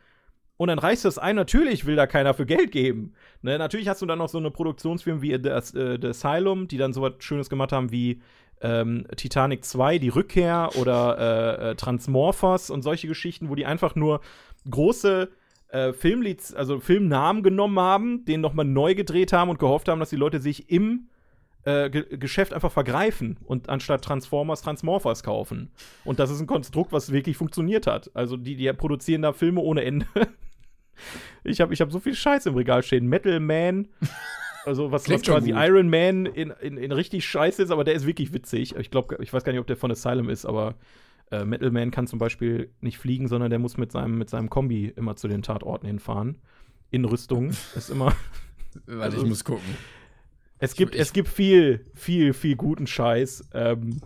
[0.57, 3.13] Und dann reißt das ein, natürlich will da keiner für Geld geben.
[3.41, 6.77] Ne, natürlich hast du dann noch so eine Produktionsfirma wie The, äh, The Asylum, die
[6.77, 8.21] dann so was Schönes gemacht haben wie
[8.61, 13.95] ähm, Titanic 2, die Rückkehr oder äh, äh, Transmorphers und solche Geschichten, wo die einfach
[13.95, 14.21] nur
[14.69, 15.29] große
[15.69, 20.09] äh, Filmlieds, also Filmnamen genommen haben, den nochmal neu gedreht haben und gehofft haben, dass
[20.09, 21.07] die Leute sich im
[21.63, 25.71] äh, Ge Geschäft einfach vergreifen und anstatt Transformers Transmorphers kaufen.
[26.03, 28.11] Und das ist ein Konstrukt, was wirklich funktioniert hat.
[28.13, 30.07] Also die, die produzieren da Filme ohne Ende.
[31.43, 33.07] ich habe ich hab so viel Scheiß im Regal stehen.
[33.07, 33.87] Metal Man,
[34.65, 35.59] also was, was quasi gut.
[35.61, 38.75] Iron Man in, in, in richtig scheiße ist, aber der ist wirklich witzig.
[38.75, 40.75] Ich glaube, ich weiß gar nicht, ob der von Asylum ist, aber
[41.31, 44.49] äh, Metal Man kann zum Beispiel nicht fliegen, sondern der muss mit seinem, mit seinem
[44.49, 46.37] Kombi immer zu den Tatorten hinfahren.
[46.91, 47.49] In Rüstung.
[47.75, 48.13] ist immer.
[48.85, 49.75] Warte, Also- ich muss gucken.
[50.59, 53.49] Es gibt, ich- es gibt viel, viel, viel guten Scheiß.
[53.53, 53.99] Ähm,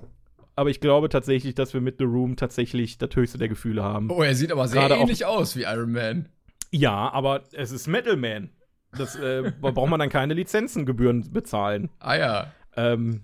[0.56, 4.10] aber ich glaube tatsächlich, dass wir mit The Room tatsächlich das höchste der Gefühle haben.
[4.10, 6.30] Oh, er sieht aber sehr Gerade auch- ähnlich aus wie Iron Man.
[6.72, 8.52] Ja, aber es ist Metal Man.
[8.98, 11.90] Das äh, braucht man dann keine Lizenzengebühren bezahlen.
[12.00, 12.52] Ah ja.
[12.76, 13.24] Ähm,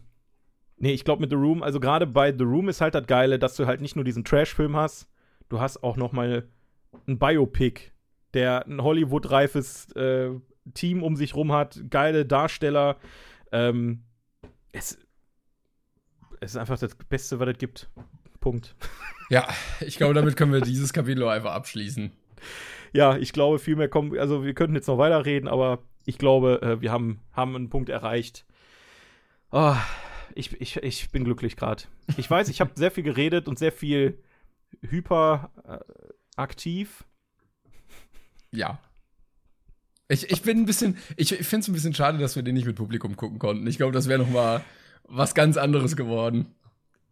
[0.77, 3.39] nee, ich glaube mit The Room, also gerade bei The Room ist halt das Geile,
[3.39, 5.07] dass du halt nicht nur diesen Trash-Film hast,
[5.49, 6.47] du hast auch noch mal
[7.07, 7.91] ein Biopic,
[8.33, 10.29] der ein Hollywood-reifes äh,
[10.73, 12.97] Team um sich rum hat, geile Darsteller.
[13.51, 14.03] Ähm,
[14.71, 14.97] es,
[16.39, 17.89] es ist einfach das Beste, was es gibt.
[18.39, 18.75] Punkt.
[19.29, 19.47] Ja,
[19.79, 22.11] ich glaube, damit können wir dieses Kapitel einfach abschließen.
[22.93, 24.17] Ja, ich glaube, viel mehr kommen.
[24.17, 27.89] Also, wir könnten jetzt noch weiterreden, aber ich glaube, äh, wir haben, haben einen Punkt
[27.89, 28.45] erreicht.
[29.51, 29.75] Oh,
[30.35, 31.83] ich, ich, ich bin glücklich gerade.
[32.17, 34.17] Ich weiß, ich habe sehr viel geredet und sehr viel
[34.81, 35.51] hyper
[36.37, 36.85] äh.
[38.51, 38.79] Ja.
[40.07, 42.65] Ich, ich bin ein bisschen, ich finde es ein bisschen schade, dass wir den nicht
[42.65, 43.67] mit Publikum gucken konnten.
[43.67, 44.63] Ich glaube, das wäre noch mal
[45.03, 46.53] was ganz anderes geworden.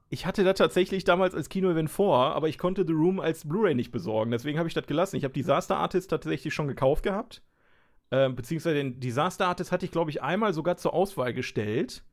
[0.10, 3.76] Ich hatte da tatsächlich damals als Kino-Event vor, aber ich konnte The Room als Blu-ray
[3.76, 4.32] nicht besorgen.
[4.32, 5.18] Deswegen habe ich das gelassen.
[5.18, 7.44] Ich habe Disaster Artist tatsächlich schon gekauft gehabt.
[8.12, 12.04] Ähm, beziehungsweise den Disaster Artist hatte ich, glaube ich, einmal sogar zur Auswahl gestellt.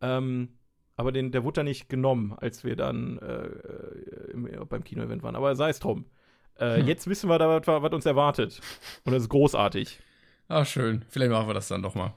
[0.00, 0.50] Ähm,
[0.96, 5.22] aber den, der wurde dann nicht genommen, als wir dann äh, äh, im, beim Kino-Event
[5.24, 5.34] waren.
[5.34, 6.06] Aber sei es drum.
[6.56, 6.86] Äh, Hm.
[6.86, 8.60] Jetzt wissen wir da, was uns erwartet.
[9.04, 9.98] Und das ist großartig.
[10.48, 11.04] Ah, schön.
[11.08, 12.12] Vielleicht machen wir das dann doch mal.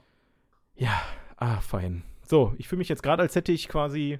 [0.76, 1.02] Ja,
[1.38, 2.04] ah, fein.
[2.24, 4.20] So, ich fühle mich jetzt gerade, als hätte ich quasi,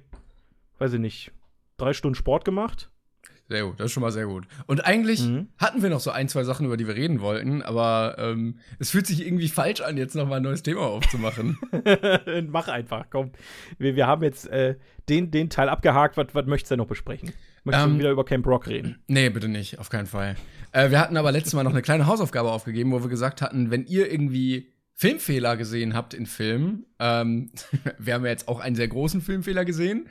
[0.78, 1.32] weiß ich nicht,
[1.78, 2.90] drei Stunden Sport gemacht.
[3.48, 4.44] Sehr gut, das ist schon mal sehr gut.
[4.66, 5.48] Und eigentlich Mhm.
[5.58, 8.90] hatten wir noch so ein, zwei Sachen, über die wir reden wollten, aber ähm, es
[8.90, 11.56] fühlt sich irgendwie falsch an, jetzt noch mal ein neues Thema aufzumachen.
[12.48, 13.30] Mach einfach, komm.
[13.78, 14.74] Wir, wir haben jetzt äh,
[15.08, 16.16] den, den Teil abgehakt.
[16.16, 17.32] Was, was möchtest du denn noch besprechen?
[17.62, 18.98] Möchtest Ähm, du wieder über Camp Rock reden?
[19.06, 20.34] nee, bitte nicht, auf keinen Fall.
[20.72, 23.70] Äh, wir hatten aber letztes Mal noch eine kleine Hausaufgabe aufgegeben, wo wir gesagt hatten,
[23.70, 27.50] wenn ihr irgendwie Filmfehler gesehen habt in Filmen, ähm,
[27.98, 30.08] wir haben ja jetzt auch einen sehr großen Filmfehler gesehen,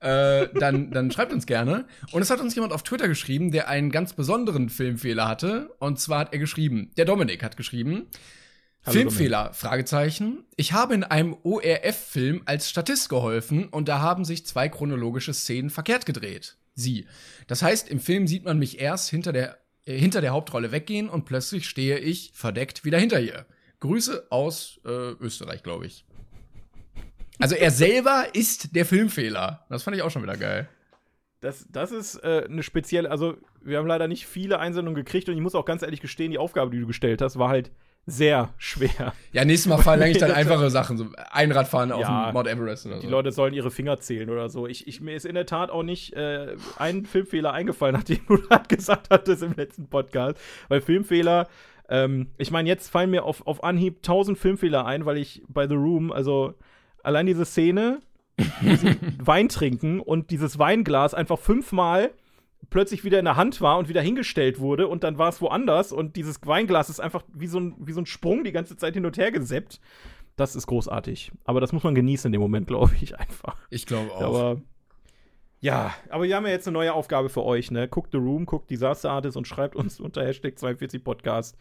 [0.00, 1.86] äh, dann, dann schreibt uns gerne.
[2.12, 5.74] Und es hat uns jemand auf Twitter geschrieben, der einen ganz besonderen Filmfehler hatte.
[5.80, 8.06] Und zwar hat er geschrieben, der Dominik hat geschrieben,
[8.86, 10.44] Hallo, Filmfehler, Fragezeichen.
[10.54, 15.68] Ich habe in einem ORF-Film als Statist geholfen und da haben sich zwei chronologische Szenen
[15.68, 16.56] verkehrt gedreht.
[16.76, 17.06] Sie.
[17.48, 21.08] Das heißt, im Film sieht man mich erst hinter der, äh, hinter der Hauptrolle weggehen
[21.08, 23.46] und plötzlich stehe ich verdeckt wieder hinter ihr.
[23.80, 24.88] Grüße aus äh,
[25.20, 26.04] Österreich, glaube ich.
[27.38, 29.64] Also er selber ist der Filmfehler.
[29.68, 30.68] Das fand ich auch schon wieder geil.
[31.40, 35.36] Das, das ist äh, eine spezielle, also wir haben leider nicht viele Einsendungen gekriegt und
[35.36, 37.70] ich muss auch ganz ehrlich gestehen, die Aufgabe, die du gestellt hast, war halt
[38.06, 39.12] sehr schwer.
[39.32, 42.30] Ja, nächstes Mal verlange ich dann einfache Sachen, so Einradfahren auf Ja.
[42.30, 43.02] dem Mount Everest oder so.
[43.02, 44.66] Die Leute sollen ihre Finger zählen oder so.
[44.66, 48.36] Ich, ich, mir ist in der Tat auch nicht äh, ein Filmfehler eingefallen, nachdem du
[48.48, 50.38] das gesagt hattest im letzten Podcast.
[50.68, 51.46] Weil Filmfehler,
[51.88, 55.66] ähm, ich meine, jetzt fallen mir auf, auf Anhieb tausend Filmfehler ein, weil ich bei
[55.66, 56.54] The Room, also
[57.02, 58.00] allein diese Szene,
[59.18, 62.10] Wein trinken und dieses Weinglas einfach fünfmal
[62.70, 65.92] plötzlich wieder in der Hand war und wieder hingestellt wurde und dann war es woanders
[65.92, 68.94] und dieses Weinglas ist einfach wie so, ein, wie so ein Sprung die ganze Zeit
[68.94, 69.80] hin und her geseppt.
[70.36, 71.32] Das ist großartig.
[71.44, 73.56] Aber das muss man genießen in dem Moment, glaube ich, einfach.
[73.70, 74.22] Ich glaube auch.
[74.22, 74.62] Aber
[75.60, 77.88] ja, aber wir haben ja jetzt eine neue Aufgabe für euch, ne?
[77.88, 81.54] Guckt The Room, guckt Disaster Artist und schreibt uns unter Hashtag 42podcast,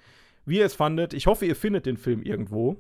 [0.45, 1.13] wie ihr es fandet.
[1.13, 2.77] Ich hoffe, ihr findet den Film irgendwo.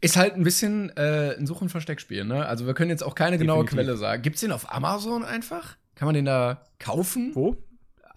[0.00, 2.46] Ist halt ein bisschen äh, ein Such- und Versteckspiel, ne?
[2.46, 3.86] Also wir können jetzt auch keine genaue Definitiv.
[3.86, 4.22] Quelle sagen.
[4.22, 5.76] Gibt's den auf Amazon einfach?
[5.94, 7.30] Kann man den da kaufen?
[7.34, 7.52] Wo?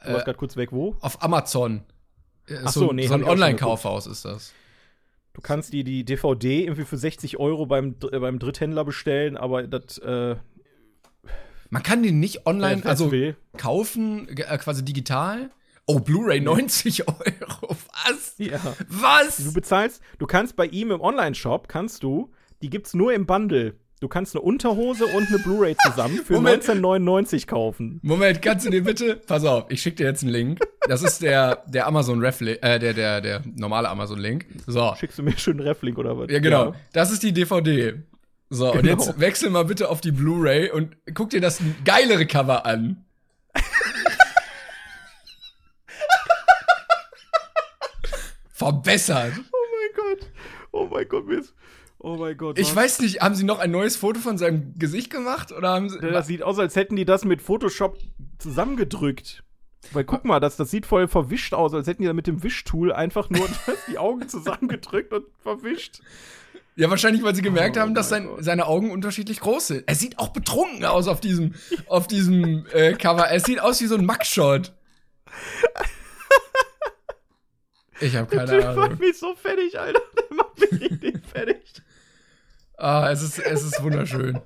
[0.03, 0.97] Du Äh, warst gerade kurz weg, wo?
[0.99, 1.83] Auf Amazon.
[2.47, 4.53] Äh, Ach so, nee, so ein Online-Kaufhaus ist das.
[5.33, 9.63] Du kannst die, die DVD irgendwie für 60 Euro beim, äh, beim Dritthändler bestellen, aber
[9.67, 10.35] das, äh,
[11.69, 13.11] Man kann den nicht online, wer also
[13.57, 15.51] kaufen, äh, quasi digital.
[15.85, 17.75] Oh, Blu-ray 90 Euro.
[18.05, 18.35] Was?
[18.37, 18.57] Ja.
[18.57, 19.53] Du Was?
[19.53, 23.75] bezahlst, du kannst bei ihm im Online-Shop, kannst du, die gibt's nur im Bundle.
[23.99, 26.63] Du kannst eine Unterhose und eine Blu-ray zusammen für Moment.
[26.63, 27.99] 1999 kaufen.
[28.01, 29.17] Moment, kannst du den bitte?
[29.17, 30.59] Pass auf, ich schicke dir jetzt einen Link.
[30.87, 34.45] Das ist der, der Amazon Ref, äh, der, der, der normale Amazon Link.
[34.67, 34.93] So.
[34.97, 36.31] Schickst du mir schön einen Reflink oder was?
[36.31, 36.73] Ja, genau.
[36.93, 37.95] Das ist die DVD.
[38.49, 38.91] So, und Genau.
[39.03, 43.05] jetzt wechsel mal bitte auf die Blu-ray und guck dir das geilere Cover an.
[48.53, 49.33] Verbessert.
[49.51, 50.27] Oh mein Gott.
[50.71, 51.53] Oh mein Gott, mir ist,
[52.01, 52.57] Oh mein Gott.
[52.57, 52.75] Ich was?
[52.77, 55.51] weiß nicht, haben sie noch ein neues Foto von seinem Gesicht gemacht?
[55.51, 55.99] Oder haben sie.
[55.99, 57.97] Das sieht aus, als hätten die das mit Photoshop
[58.37, 59.43] zusammengedrückt.
[59.91, 62.41] Weil guck mal, das, das sieht voll verwischt aus, als hätten die da mit dem
[62.41, 63.45] Wischtool einfach nur
[63.91, 65.99] die Augen zusammengedrückt und verwischt.
[66.79, 69.83] Ja, wahrscheinlich, weil sie gemerkt Oh haben, dass sein, seine Augen unterschiedlich groß sind.
[69.85, 71.53] Er sieht auch betrunken aus auf diesem,
[71.87, 73.25] auf diesem äh, Cover.
[73.27, 74.71] Er sieht aus wie so ein Mugshot.
[77.99, 78.89] Ich habe Der keine Typ Ahnung.
[78.91, 79.99] macht mich so fertig, Alter.
[80.15, 81.73] Der macht mich richtig fertig.
[82.77, 84.39] Ah, es ist, es ist wunderschön.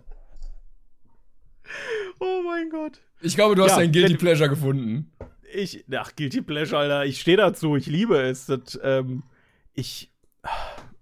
[2.19, 2.99] Oh mein Gott.
[3.21, 5.11] Ich glaube, du hast Ja, dein Guilty Pleasure gefunden.
[5.53, 7.05] Ich, ach, Guilty Pleasure, Alter.
[7.05, 7.75] Ich stehe dazu.
[7.75, 8.47] Ich liebe es.
[8.47, 9.21] Das, ähm,
[9.73, 10.11] ich,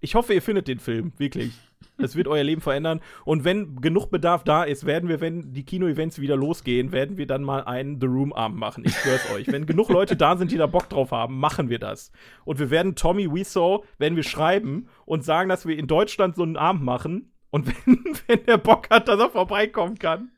[0.02, 1.12] ich hoffe, ihr findet den Film.
[1.16, 1.52] Wirklich.
[1.98, 3.00] Das wird euer Leben verändern.
[3.24, 7.26] Und wenn genug Bedarf da ist, werden wir, wenn die Kino-Events wieder losgehen, werden wir
[7.26, 8.84] dann mal einen The Room-Abend machen.
[8.84, 9.46] Ich schwör's euch.
[9.48, 12.10] Wenn genug Leute da sind, die da Bock drauf haben, machen wir das.
[12.44, 16.42] Und wir werden Tommy Wiseau, werden wir schreiben und sagen, dass wir in Deutschland so
[16.42, 17.32] einen Abend machen.
[17.50, 20.30] Und wenn, wenn der Bock hat, dass er vorbeikommen kann.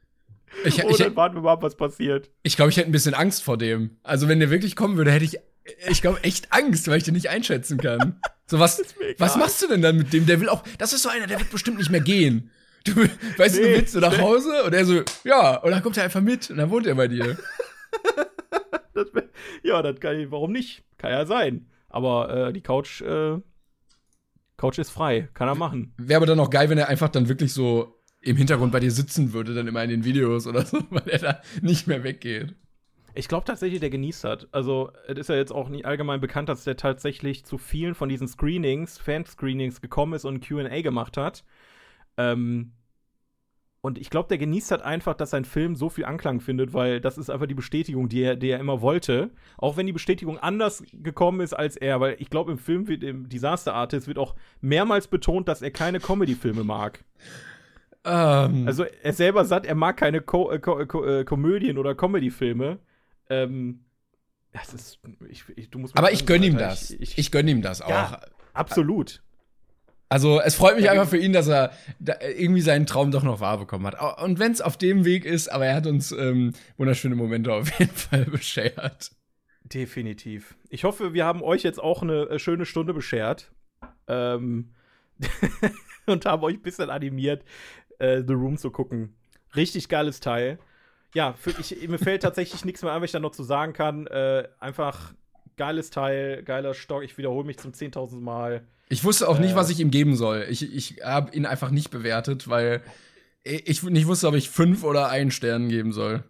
[0.64, 2.30] Ich, Oh, ich, dann warten wir mal, was passiert.
[2.42, 3.96] ich glaube, ich hätte ein bisschen Angst vor dem.
[4.02, 5.38] Also, wenn der wirklich kommen würde, hätte ich,
[5.88, 8.20] ich glaube, echt Angst, weil ich den nicht einschätzen kann.
[8.46, 8.84] So, was,
[9.16, 10.26] was machst du denn dann mit dem?
[10.26, 12.50] Der will auch, das ist so einer, der wird bestimmt nicht mehr gehen.
[12.84, 12.94] Du,
[13.38, 14.64] weißt du, Nee, du willst du nach Hause?
[14.64, 17.08] Und er so, ja, und dann kommt er einfach mit und dann wohnt er bei
[17.08, 17.38] dir.
[18.92, 19.08] Das
[19.62, 20.84] ja, das kann ich, warum nicht?
[20.98, 21.66] Kann ja sein.
[21.88, 23.38] Aber äh, die Couch, äh,
[24.56, 25.28] Couch ist frei.
[25.34, 25.94] Kann er machen.
[25.96, 28.90] Wäre aber dann auch geil, wenn er einfach dann wirklich so im Hintergrund bei dir
[28.90, 32.54] sitzen würde, dann immer in den Videos oder so, weil er da nicht mehr weggeht.
[33.14, 34.48] Ich glaube tatsächlich, der genießt hat.
[34.52, 38.08] Also, es ist ja jetzt auch nicht allgemein bekannt, dass der tatsächlich zu vielen von
[38.08, 41.44] diesen Screenings, Fan-Screenings gekommen ist und QA gemacht hat.
[42.16, 42.72] Ähm,
[43.80, 47.02] und ich glaube, der genießt halt einfach, dass sein Film so viel Anklang findet, weil
[47.02, 49.30] das ist einfach die Bestätigung, die er, die er immer wollte.
[49.58, 53.02] Auch wenn die Bestätigung anders gekommen ist als er, weil ich glaube, im Film wird
[53.02, 57.04] im Disaster Artist wird auch mehrmals betont, dass er keine Comedy-Filme mag.
[58.04, 62.78] Ähm, Also er selber sagt, er mag keine Ko Ko Ko Komödien oder Comedy-Filme.
[63.30, 63.84] Ähm,
[64.52, 66.90] das ist, ich, ich, du musst aber ich gönn ihm das.
[66.90, 67.88] Ich, Ich, ich, gönn ihm das auch.
[67.88, 68.20] Ja.
[68.52, 69.22] absolut.
[70.08, 73.40] Also es freut mich einfach für ihn, dass er da irgendwie seinen Traum doch noch
[73.40, 74.22] wahr bekommen hat.
[74.22, 77.78] Und wenn es auf dem Weg ist, aber er hat uns ähm, wunderschöne Momente auf
[77.80, 79.10] jeden Fall beschert.
[79.64, 80.54] Definitiv.
[80.68, 83.50] Ich hoffe, wir haben euch jetzt auch eine äh, schöne Stunde beschert.
[84.06, 84.74] Ähm,
[86.06, 87.44] und haben euch ein bisschen animiert,
[87.98, 89.16] äh, The Room zu gucken.
[89.56, 90.58] Richtig geiles Teil.
[91.14, 93.72] Ja, für, ich, mir fällt tatsächlich nichts mehr ein, was ich da noch zu sagen
[93.72, 94.06] kann.
[94.08, 95.14] Äh, einfach
[95.56, 97.02] geiles Teil, geiler Stock.
[97.04, 98.66] Ich wiederhole mich zum 10.000 Mal.
[98.88, 99.56] Ich wusste auch nicht, Äh.
[99.56, 100.46] was ich ihm geben soll.
[100.50, 102.82] Ich, ich habe ihn einfach nicht bewertet, weil
[103.44, 106.24] ich nicht wusste, ob ich fünf oder einen Stern geben soll.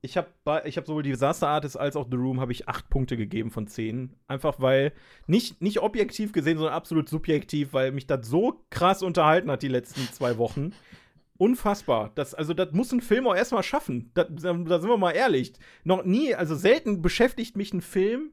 [0.00, 0.28] Ich habe
[0.64, 3.66] ich hab sowohl Disaster Artist als auch The Room habe ich acht Punkte gegeben von
[3.66, 4.14] zehn.
[4.28, 4.92] Einfach weil,
[5.26, 9.68] nicht, nicht objektiv gesehen, sondern absolut subjektiv, weil mich das so krass unterhalten hat die
[9.68, 10.72] letzten zwei Wochen.
[11.38, 12.12] Unfassbar.
[12.14, 14.10] Das, also, das muss ein Film auch erstmal schaffen.
[14.14, 15.52] Da, da sind wir mal ehrlich.
[15.84, 18.30] Noch nie, also selten beschäftigt mich ein Film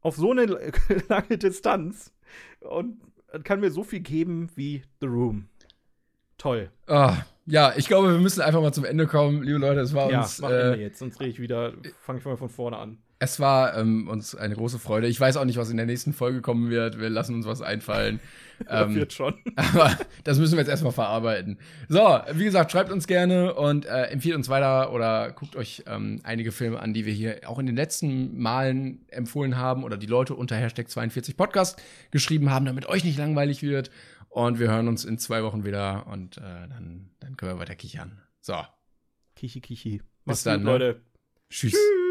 [0.00, 0.46] auf so eine
[1.08, 2.12] lange Distanz
[2.60, 3.00] und
[3.44, 5.48] kann mir so viel geben wie The Room.
[6.38, 6.70] Toll.
[6.86, 9.80] Ah, ja, ich glaube, wir müssen einfach mal zum Ende kommen, liebe Leute.
[9.80, 12.36] Es war Ja, uns mach äh, Ende jetzt, sonst rede ich wieder, fange ich mal
[12.36, 12.98] von vorne an.
[13.22, 15.06] Es war ähm, uns eine große Freude.
[15.06, 16.98] Ich weiß auch nicht, was in der nächsten Folge kommen wird.
[16.98, 18.18] Wir lassen uns was einfallen.
[18.68, 19.34] ähm, wird schon.
[19.54, 21.56] Aber das müssen wir jetzt erstmal verarbeiten.
[21.88, 22.00] So,
[22.32, 26.50] wie gesagt, schreibt uns gerne und äh, empfiehlt uns weiter oder guckt euch ähm, einige
[26.50, 30.34] Filme an, die wir hier auch in den letzten Malen empfohlen haben oder die Leute
[30.34, 33.92] unter Hashtag 42 Podcast geschrieben haben, damit euch nicht langweilig wird.
[34.30, 37.76] Und wir hören uns in zwei Wochen wieder und äh, dann, dann können wir weiter
[37.76, 38.20] kichern.
[38.40, 38.56] So.
[39.36, 40.02] Kichi, kichi.
[40.24, 40.72] Bis dann, ne?
[40.72, 41.00] Leute.
[41.48, 41.70] Tschüss.
[41.70, 42.01] Tschüss.